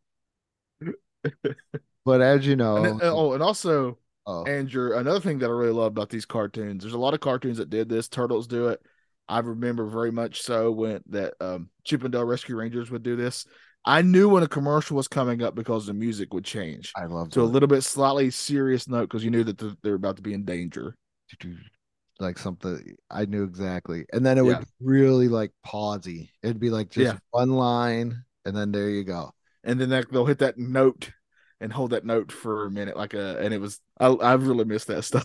[2.04, 5.72] But as you know, And oh, and also oh, Andrew, another thing that I really
[5.72, 8.08] love about these cartoons, there's a lot of cartoons that did this.
[8.08, 8.80] Turtles do it.
[9.28, 13.16] I remember very much so when that um, Chip and Dale Rescue Rangers would do
[13.16, 13.46] this.
[13.84, 17.30] I knew when a commercial was coming up because the music would change I love
[17.30, 20.22] to a little bit slightly serious note because you knew that th- they're about to
[20.22, 20.94] be in danger.
[22.20, 24.06] like something I knew exactly.
[24.12, 26.30] And then it would really like pausey.
[26.42, 27.18] It'd be like just Yeah.
[27.30, 29.32] one line, and then there you go.
[29.64, 31.10] And then that, they'll hit that note
[31.60, 33.38] and hold that note for a minute, like a.
[33.38, 35.24] And it was I I really missed that stuff.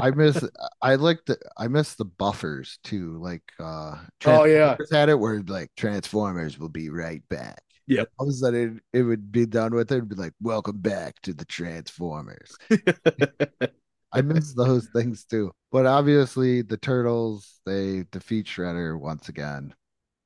[0.00, 0.42] I miss
[0.82, 3.18] I like the I miss the buffers too.
[3.22, 3.96] Like uh
[4.26, 4.74] Oh, yeah.
[4.76, 7.62] Transformers had it where like Transformers will be right back.
[7.86, 8.08] Yep.
[8.18, 10.78] All of a sudden it, it would be done with it and be like, Welcome
[10.78, 12.56] back to the Transformers.
[14.12, 15.52] I miss those things too.
[15.72, 19.74] But obviously the turtles they defeat Shredder once again.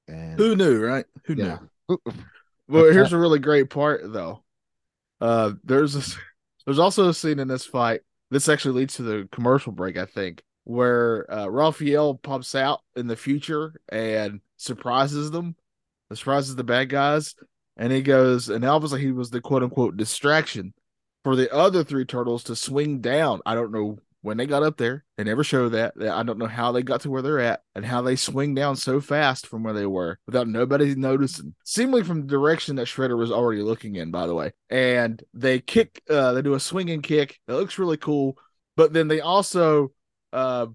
[0.07, 1.07] And Who knew, right?
[1.25, 1.59] Who knew?
[2.69, 4.45] Well, here's a really great part though.
[5.21, 6.17] Uh, there's this,
[6.65, 8.03] there's also a scene in this fight.
[8.31, 13.07] This actually leads to the commercial break, I think, where uh, Raphael pops out in
[13.07, 15.57] the future and surprises them,
[16.17, 17.35] surprises the bad guys,
[17.77, 20.73] and he goes, and obviously he was the quote unquote distraction
[21.25, 23.41] for the other three turtles to swing down.
[23.45, 25.05] I don't know when they got up there.
[25.17, 25.95] They never show that.
[26.01, 28.77] I don't know how they got to where they're at and how they swing down
[28.77, 31.55] so fast from where they were without nobody noticing.
[31.65, 34.53] Seemingly from the direction that Shredder was already looking in, by the way.
[34.71, 37.39] And they kick, uh, they do a swinging kick.
[37.47, 38.37] It looks really cool.
[38.77, 39.93] But then they also
[40.33, 40.67] uh,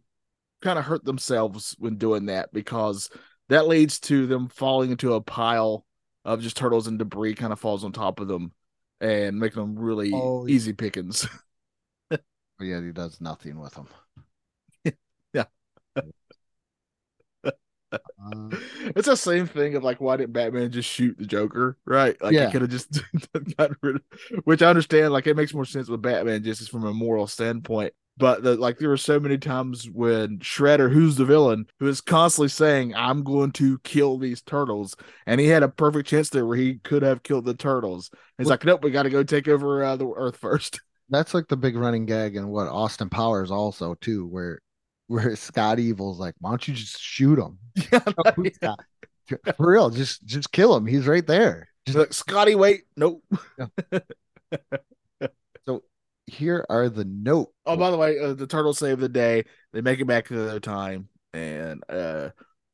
[0.62, 3.10] kind of hurt themselves when doing that because
[3.50, 5.86] that leads to them falling into a pile
[6.26, 8.54] of just turtles and debris kind of falls on top of them
[9.02, 11.28] and making them really Oh, easy pickings.
[12.58, 13.88] But yet he does nothing with them.
[15.34, 15.46] Yeah.
[18.20, 18.50] Uh,
[18.96, 22.20] it's the same thing of like why didn't Batman just shoot the Joker, right?
[22.22, 22.40] Like Yeah.
[22.40, 23.02] he could have just
[23.58, 24.02] got rid of
[24.46, 27.94] which I understand, like it makes more sense with Batman just from a moral standpoint.
[28.18, 32.00] But the, like there were so many times when Shredder, who's the villain, who is
[32.00, 34.96] constantly saying, I'm going to kill these turtles.
[35.26, 38.12] And he had a perfect chance there where he could have killed the turtles.
[38.38, 40.80] He's Well- like, Nope, we gotta go take over uh, the earth first.
[41.10, 44.60] that's like the big running gag and what Austin Powers also too, where
[45.08, 47.58] where Scott Evil's like, why don't you just shoot him?
[48.62, 48.76] Yeah.
[49.58, 50.86] For real, just just kill him.
[50.86, 51.70] He's right there.
[51.86, 53.24] He's like, Scotty, wait, nope.
[56.26, 57.54] Here are the note.
[57.66, 59.44] Oh, by the way, uh, the turtles save the day.
[59.74, 62.30] They make it back to their time, and uh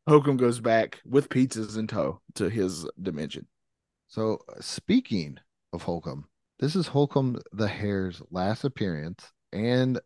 [0.07, 3.45] Hokum goes back with pizzas in tow to his dimension.
[4.07, 5.37] So speaking
[5.71, 6.25] of Hokum,
[6.59, 9.99] this is Hokum the Hare's last appearance and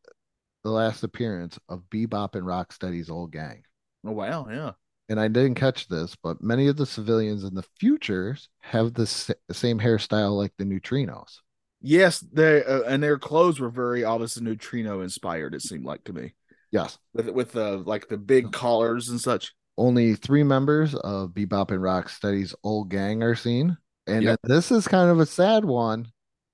[0.66, 3.64] the last appearance of Bebop and Rocksteady's old gang.
[4.06, 4.72] Oh wow, yeah.
[5.08, 9.06] And I didn't catch this, but many of the civilians in the futures have the
[9.08, 11.40] sa- same hairstyle like the neutrinos.
[11.86, 15.54] Yes, they uh, and their clothes were very obviously neutrino inspired.
[15.54, 16.34] It seemed like to me
[16.72, 16.98] Yes.
[17.14, 19.54] with with the like the big collars and such.
[19.78, 23.78] Only three members of Bebop and Rocksteady's old gang are seen.
[24.08, 24.40] And Yep.
[24.44, 26.08] this is kind of a sad one.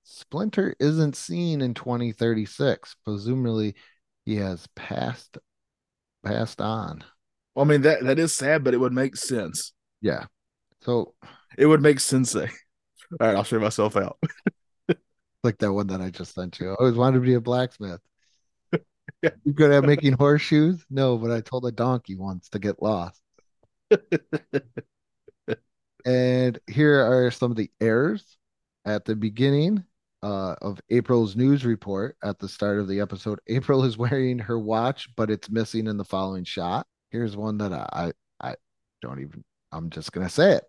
[0.03, 2.95] Splinter isn't seen in 2036.
[3.05, 3.75] Presumably
[4.25, 5.37] he has passed
[6.25, 7.03] passed on.
[7.53, 9.73] Well, I mean that that is sad, but it would make sense.
[10.01, 10.25] Yeah.
[10.81, 11.13] So
[11.55, 12.33] It would make sense.
[12.35, 12.41] All
[13.19, 14.17] right, I'll show myself out.
[15.43, 16.71] like that one that I just sent you.
[16.71, 18.01] I always wanted to be a blacksmith.
[19.23, 19.31] Yeah.
[19.43, 20.85] You good at making horseshoes?
[20.89, 23.21] No, but I told a donkey once to get lost.
[26.05, 28.37] And here are some of the errors
[28.85, 29.83] at the beginning
[30.23, 33.39] uh, of April's news report at the start of the episode.
[33.47, 36.87] April is wearing her watch, but it's missing in the following shot.
[37.11, 38.11] Here's one that I I,
[38.49, 38.55] I
[39.01, 39.43] don't even.
[39.71, 40.68] I'm just gonna say it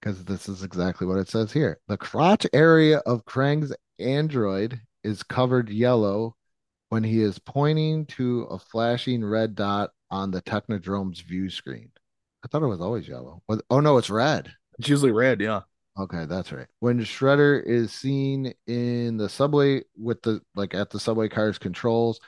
[0.00, 1.78] because this is exactly what it says here.
[1.88, 6.36] The crotch area of Krang's android is covered yellow
[6.88, 11.90] when he is pointing to a flashing red dot on the Technodrome's view screen.
[12.44, 13.42] I thought it was always yellow.
[13.48, 14.52] Was- Oh no, it's red.
[14.78, 15.62] It's usually red, yeah.
[15.98, 16.66] Okay, that's right.
[16.78, 22.20] When Shredder is seen in the subway with the like at the subway car's controls,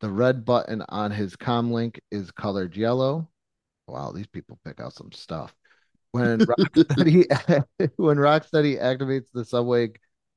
[0.00, 3.28] the red button on his comlink is colored yellow.
[3.86, 5.54] Wow, these people pick out some stuff.
[6.12, 7.26] When Rocksteady
[7.96, 9.92] when Rocksteady activates the subway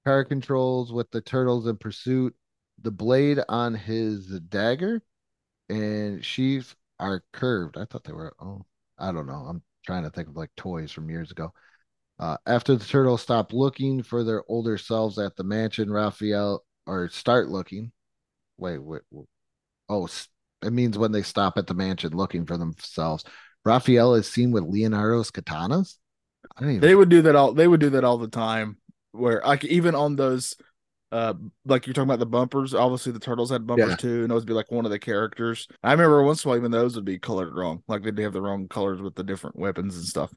[0.05, 2.35] car controls with the turtles in pursuit,
[2.81, 5.01] the blade on his dagger
[5.69, 7.77] and sheath are curved.
[7.77, 8.65] I thought they were oh,
[8.97, 9.45] I don't know.
[9.47, 11.53] I'm trying to think of like toys from years ago.
[12.17, 17.09] Uh, after the turtles stop looking for their older selves at the mansion, Raphael or
[17.09, 17.91] start looking.
[18.57, 19.27] Wait, wait, wait.
[19.89, 20.07] oh,
[20.63, 23.25] it means when they stop at the mansion looking for themselves.
[23.65, 25.97] Raphael is seen with Leonardo's katanas.
[26.55, 26.81] I don't even.
[26.81, 27.53] They would do that all.
[27.53, 28.77] They would do that all the time.
[29.11, 30.55] Where like even on those,
[31.11, 31.33] uh,
[31.65, 32.73] like you're talking about the bumpers.
[32.73, 33.95] Obviously, the turtles had bumpers Yeah.
[33.95, 35.67] too, and those would be like one of the characters.
[35.83, 37.81] I remember once in a while, even those would be colored wrong.
[37.87, 40.33] Like they'd have the wrong colors with the different weapons and stuff.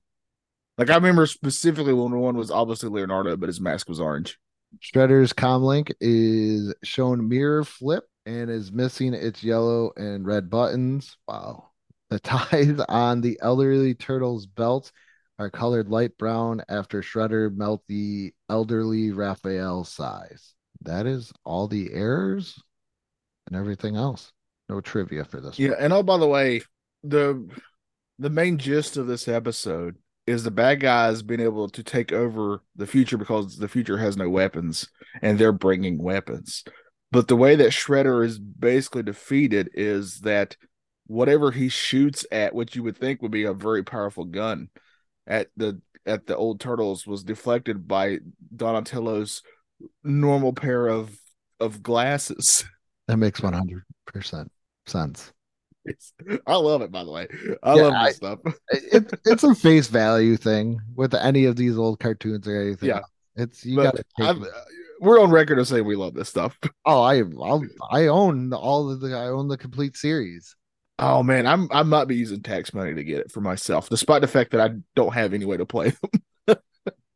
[0.79, 4.39] Like I remember specifically when one was obviously Leonardo, but his mask was orange.
[4.81, 11.16] Shredder's comlink is shown mirror flip and is missing its yellow and red buttons.
[11.26, 11.68] Wow.
[12.11, 14.93] The ties on the elderly turtle's belt
[15.39, 20.55] are colored light brown after Shredder melt the elderly Raphael's size.
[20.83, 22.61] That is all the errors
[23.47, 24.33] and everything else.
[24.69, 25.79] No trivia for this Yeah, one.
[25.81, 26.63] and oh by the way,
[27.03, 27.49] the
[28.19, 29.97] the main gist of this episode
[30.27, 34.17] is the bad guys being able to take over the future because the future has
[34.17, 34.89] no weapons
[35.23, 36.65] and they're bringing weapons.
[37.11, 40.57] But the way that Shredder is basically defeated is that
[41.09, 44.69] whatever he shoots at, which you would think would be a very powerful gun,
[45.27, 48.19] at the at the old turtles was deflected by
[48.55, 49.43] Donatello's
[50.05, 51.19] normal pair of
[51.61, 52.65] of glasses.
[53.09, 54.49] That makes 100%
[54.85, 55.33] sense.
[55.87, 56.13] It's,
[56.47, 57.27] I love it, by the way.
[57.63, 58.39] I Yeah, love I- this stuff.
[58.71, 62.91] It, it's a face value thing with any of these old cartoons or anything.
[62.91, 63.01] Yeah.
[63.35, 64.51] It's you got to take I've, it.
[65.01, 66.59] we're on record of saying we love this stuff.
[66.85, 70.55] Oh, I I'll, I own all of the I own the complete series.
[70.99, 74.21] Oh man, I'm I might be using tax money to get it for myself, despite
[74.21, 76.57] the fact that I don't have any way to play them.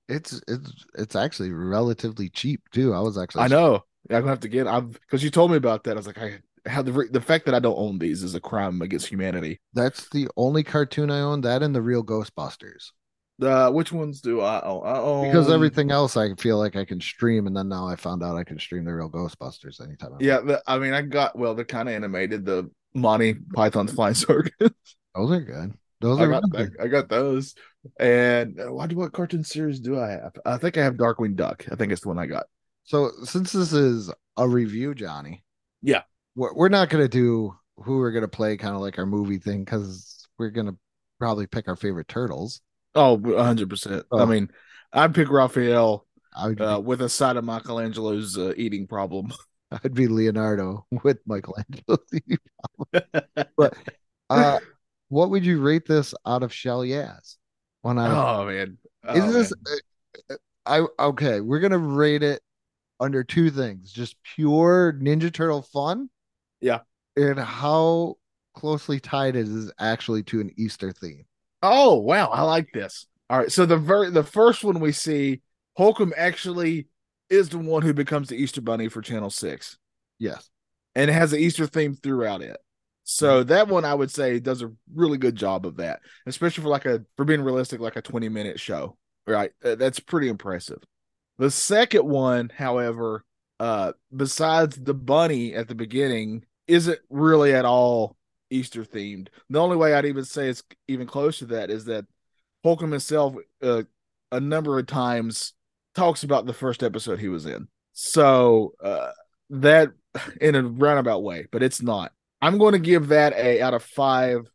[0.08, 2.92] It's it's it's actually relatively cheap too.
[2.92, 4.66] I was actually I know I'm gonna have to get.
[4.66, 5.92] I've because you told me about that.
[5.92, 8.40] I was like, I how the the fact that I don't own these is a
[8.40, 9.60] crime against humanity.
[9.72, 11.40] That's the only cartoon I own.
[11.42, 12.90] That and the real Ghostbusters.
[13.40, 14.86] Uh, which ones do I own?
[14.86, 17.96] I own Because everything else I feel like I can stream, and then now I
[17.96, 20.12] found out I can stream the real Ghostbusters anytime.
[20.12, 20.16] I.
[20.20, 21.54] Yeah, the, I mean, I got well.
[21.54, 22.44] They're kind of animated.
[22.44, 24.70] The Monty Python's Flying Circus.
[25.14, 25.74] those are good.
[26.00, 26.76] Those I are got good.
[26.80, 27.54] I got those.
[27.98, 30.32] And uh, what what cartoon series do I have?
[30.44, 31.64] I think I have Darkwing Duck.
[31.70, 32.44] I think it's the one I got.
[32.84, 35.42] So since this is a review, Johnny,
[35.82, 36.02] Yeah.
[36.34, 39.64] we're, we're not gonna do who we're gonna play, kind of like our movie thing,
[39.64, 40.76] because we're gonna
[41.18, 42.60] probably pick our favorite turtles.
[42.94, 44.04] Oh, 100 percent.
[44.12, 44.26] I Oh.
[44.26, 44.50] mean,
[44.92, 49.32] I'd pick Raphael uh, with a side of Michelangelo's uh, eating problem.
[49.84, 51.98] I'd be Leonardo with Michelangelo.
[53.56, 53.74] but
[54.30, 54.58] uh,
[55.08, 57.36] what would you rate this out of Shell Yaz?
[57.82, 58.78] One out of Oh man,
[59.14, 59.78] is Oh, this man.
[60.30, 62.42] uh, I okay, we're gonna rate it
[63.00, 66.08] under two things, just pure Ninja Turtle fun.
[66.60, 66.80] Yeah.
[67.16, 68.16] And how
[68.54, 71.24] closely tied it is actually to an Easter theme.
[71.62, 73.06] Oh wow, I like this.
[73.30, 75.42] All right, so the very the first one we see,
[75.76, 76.88] Hokum actually
[77.32, 79.78] is the one who becomes the Easter Bunny for Channel Six,
[80.18, 80.48] Yes.
[80.94, 82.56] and it has an Easter theme throughout it.
[83.04, 86.68] So that one I would say does a really good job of that, especially for
[86.68, 88.96] like a for being realistic, like a twenty minute show.
[89.26, 90.78] Right, that's pretty impressive.
[91.38, 93.24] The second one, however,
[93.58, 98.16] uh, besides the bunny at the beginning, isn't really at all
[98.50, 99.28] Easter themed.
[99.48, 102.04] The only way I'd even say it's even close to that is that
[102.64, 103.82] Hokum himself, uh,
[104.30, 105.54] a number of times,
[105.94, 107.68] talks about the first episode he was in.
[107.92, 109.10] So uh,
[109.50, 109.90] that
[110.40, 112.12] in a roundabout way, but it's not.
[112.40, 114.50] I'm going to give that a out of five,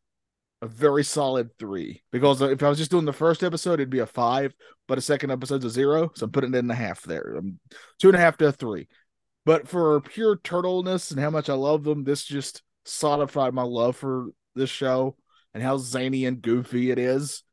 [0.62, 2.04] a very solid three.
[2.12, 4.54] Because if I was just doing the first episode, it'd be a five,
[4.88, 7.36] but a second episode's a zero, so I'm putting it in a half there.
[7.38, 7.60] I'm
[8.00, 8.88] two and a half to a three.
[9.46, 13.96] But for pure turtleness and how much I love them, this just solidified my love
[13.96, 15.16] for this show
[15.54, 17.44] and how zany and goofy it is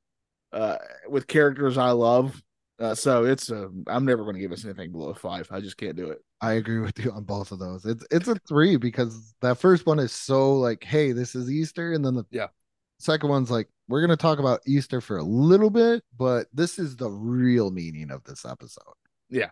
[0.52, 0.78] uh,
[1.08, 2.42] with characters I love.
[2.80, 5.46] Uh, so it's a, I'm never going to give us anything below a five.
[5.52, 6.18] I just can't do it.
[6.40, 7.84] I agree with you on both of those.
[7.86, 11.92] It's it's a three because that first one is so like, hey, this is Easter,
[11.92, 12.48] and then the Yeah.
[12.98, 16.96] second one's like, we're gonna talk about Easter for a little bit, but this is
[16.96, 18.82] the real meaning of this episode.
[19.30, 19.50] Yeah.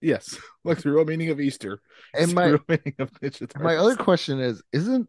[0.00, 1.80] Yes, like the real meaning of Easter.
[2.14, 3.10] And my real meaning of
[3.58, 5.08] my other question is, isn't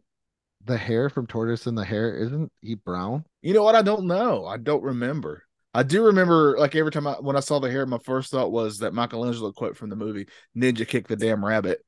[0.64, 3.24] the hare from Tortoise and the hare, isn't he brown?
[3.42, 3.74] You know what?
[3.76, 4.46] I don't know.
[4.46, 5.44] I don't remember.
[5.72, 8.50] I do remember, like every time I when I saw the hare, my first thought
[8.50, 11.84] was that Michelangelo quote from the movie "Ninja kick the damn rabbit."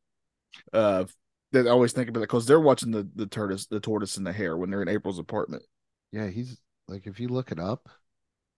[0.73, 1.05] Uh,
[1.53, 4.27] that I always think about it because they're watching the the tortoise, the tortoise and
[4.27, 5.63] the hare when they're in April's apartment.
[6.13, 6.59] Yeah, he's
[6.89, 7.89] like if you look it up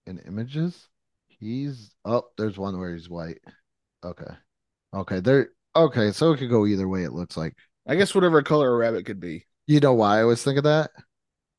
[0.05, 0.87] in images,
[1.27, 3.39] he's oh, there's one where he's white.
[4.03, 4.33] Okay.
[4.93, 7.55] Okay, there okay, so it could go either way, it looks like.
[7.87, 9.45] I guess whatever color a rabbit could be.
[9.67, 10.91] You know why I always was thinking that?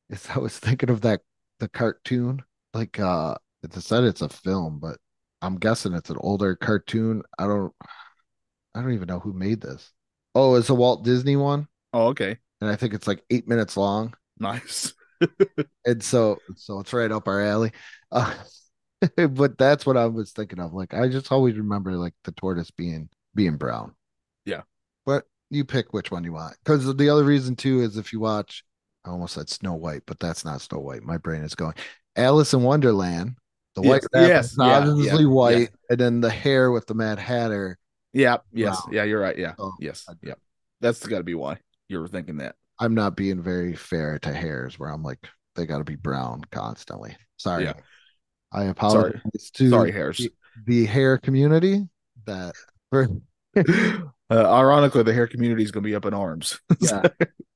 [0.09, 1.21] Is I was thinking of that
[1.59, 2.43] the cartoon.
[2.73, 3.35] Like uh
[3.75, 4.97] it said it's a film, but
[5.41, 7.23] I'm guessing it's an older cartoon.
[7.37, 7.73] I don't
[8.75, 9.91] I don't even know who made this.
[10.35, 13.77] Oh, it's a Walt Disney one, Oh, okay, and I think it's like eight minutes
[13.77, 14.13] long.
[14.39, 14.93] nice.
[15.85, 17.71] And so so it's right up our alley.
[18.11, 18.33] Uh,
[19.29, 20.73] but that's what I was thinking of.
[20.73, 23.95] Like I just always remember like the tortoise being being brown.
[24.45, 24.61] Yeah.
[25.05, 26.55] But you pick which one you want.
[26.63, 28.63] Because the other reason too is if you watch
[29.05, 31.03] I almost said Snow White, but that's not Snow White.
[31.03, 31.75] My brain is going.
[32.15, 33.37] Alice in Wonderland.
[33.77, 35.67] The Yes, white rabbit yes, is yeah, obviously yeah, white, yeah.
[35.91, 37.77] and then the hare with the Mad Hatter.
[38.11, 38.91] Yeah, yes, Wow.
[38.91, 39.37] yeah, you're right.
[39.37, 40.33] Yeah, Oh, yes, yeah.
[40.81, 42.55] That's got to be why you were thinking that.
[42.79, 45.19] I'm not being very fair to hares where I'm like,
[45.55, 47.15] they gotta be brown constantly.
[47.37, 47.65] Sorry.
[47.65, 47.73] Yeah.
[48.51, 49.21] I apologize
[49.53, 50.17] to Sorry, hares.
[50.17, 50.31] the,
[50.65, 51.87] the hare community
[52.25, 52.55] that
[53.55, 56.59] Uh, ironically, the hare community is going to be up in arms.
[56.79, 57.01] yeah.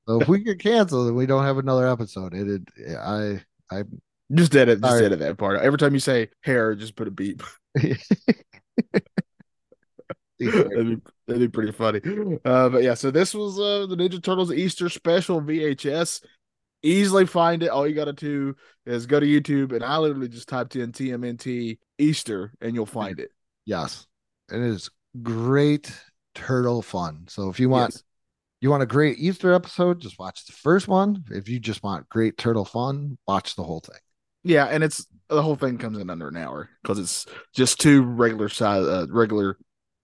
[0.08, 3.84] so if we get canceled and we don't have another episode, it, it I I
[4.34, 5.06] just edit, just Sorry.
[5.06, 5.60] edit that part.
[5.62, 7.44] Every time you say hair, just put a beep.
[7.76, 8.00] that'd,
[10.40, 12.02] be, that'd be pretty funny.
[12.46, 16.24] Uh, but yeah, so this was uh, the Ninja Turtles Easter special VHS.
[16.84, 17.68] Easily find it.
[17.70, 18.56] All you got to do
[18.88, 23.20] is go to YouTube, and I literally just typed in TMNT Easter, and you'll find
[23.20, 23.30] it.
[23.66, 24.08] yes,
[24.52, 24.90] it is
[25.22, 25.94] great
[26.34, 27.26] turtle fun.
[27.30, 28.04] So if you want Yes.
[28.62, 31.24] you want a great Easter episode, just watch the first one.
[31.30, 34.00] If you just want great turtle fun, watch the whole thing.
[34.44, 38.02] Yeah, and it's the whole thing comes in under an hour because it's just two
[38.04, 39.58] regular size, uh, regular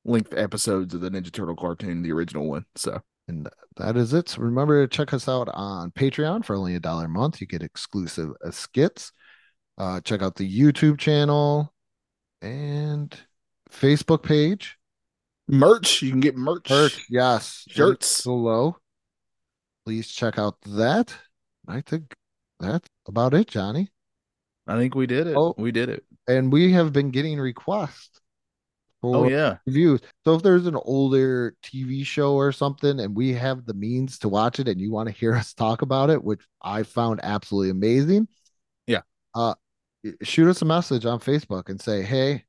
[0.06, 2.66] length episodes of the Ninja Turtle cartoon, the original one.
[2.76, 4.30] So And that is it.
[4.30, 7.42] So remember to check us out on Patreon for only a dollar a month.
[7.42, 9.12] You get exclusive uh, skits.
[9.78, 11.74] Uh, check out the YouTube channel
[12.42, 13.16] and
[13.70, 14.78] Facebook page.
[15.48, 17.66] merch, you can get merch, Merch, yes.
[17.68, 18.22] shirts.
[18.24, 18.78] below.
[19.86, 21.14] Please check out that.
[21.68, 22.16] I think
[22.60, 23.90] that's about it, Johnny.
[24.68, 25.36] I think we did it.
[25.38, 25.54] Oh.
[25.58, 26.04] we did it.
[26.28, 28.20] And we have been getting requests
[29.02, 29.58] for Oh yeah.
[29.66, 30.02] reviews.
[30.26, 34.30] So if there's an older TV show or something and we have the means to
[34.30, 37.70] watch it and you want to hear us talk about it, which I found absolutely
[37.70, 38.28] amazing.
[38.88, 39.02] Yeah.
[39.34, 39.56] Uh
[40.24, 42.46] shoot us a message on Facebook and say, "Hey,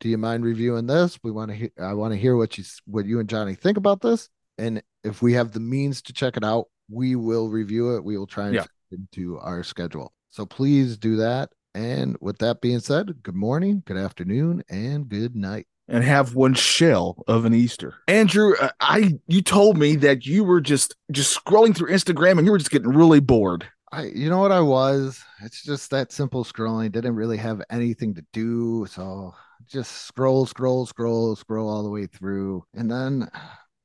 [0.00, 1.18] do you mind reviewing this?
[1.22, 3.76] We want to hear I want to hear what you what you and Johnny think
[3.76, 4.28] about this."
[4.58, 8.04] And if we have the means to check it out, we will review it.
[8.04, 8.64] We will try and Yeah.
[8.90, 10.12] into our schedule.
[10.30, 11.50] So please do that.
[11.74, 15.66] And with that being said, good morning, good afternoon, and good night.
[15.90, 17.94] and have one shell of an Easter.
[18.08, 22.46] Andrew, uh, I you told me that you were just just scrolling through Instagram and
[22.46, 23.66] you were just getting really bored.
[23.90, 25.22] I, you know what I was?
[25.42, 26.92] It's just that simple scrolling.
[26.92, 29.34] Didn't really have anything to do, so
[29.66, 33.30] just scroll, scroll, scroll, scroll all the way through, and then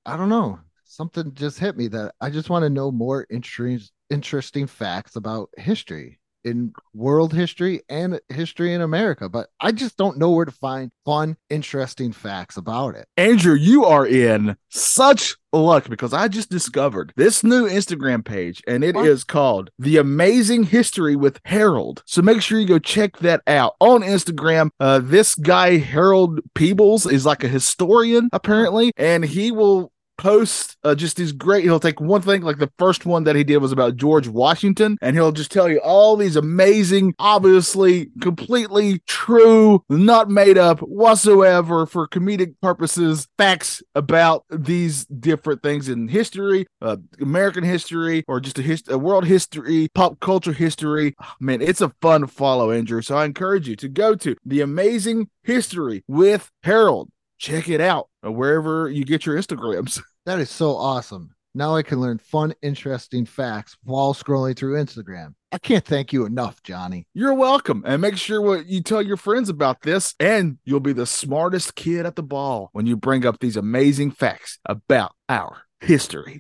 [0.06, 0.60] I don't know.
[0.86, 3.80] Something just hit me that I just want to know more interesting,
[4.10, 9.30] interesting facts about history in world history and history in America.
[9.30, 13.08] But I just don't know where to find fun, interesting facts about it.
[13.18, 18.84] Andrew, you are in such luck because I just discovered this new Instagram page and
[18.84, 19.28] it is What?
[19.28, 22.02] called The Amazing History with Harold.
[22.06, 24.72] So make sure you go check that out on Instagram.
[24.80, 30.96] Uh, this guy, Harold Peebles, is like a historian apparently, and he will post uh,
[30.96, 33.72] just these great he'll take one thing like the first one that he did was
[33.72, 40.30] about george washington and he'll just tell you all these amazing obviously completely true not
[40.30, 47.64] made up whatsoever for comedic purposes facts about these different things in history uh, american
[47.64, 51.16] history or just a, hist- a world history pop culture history.
[51.20, 54.62] Ah, man it's a fun follow andrew so i encourage you to go to the
[54.62, 57.10] amazing history with harold
[57.44, 61.36] check it out wherever you get your instagrams That is so awesome.
[61.54, 65.36] Now I can learn fun, interesting facts while scrolling through Instagram.
[65.52, 67.08] I can't thank you enough, Johnny.
[67.14, 67.84] You're welcome.
[67.86, 71.76] And make sure what you tell your friends about this, and you'll be the smartest
[71.76, 76.32] kid at the ball when you bring up these amazing facts about our history.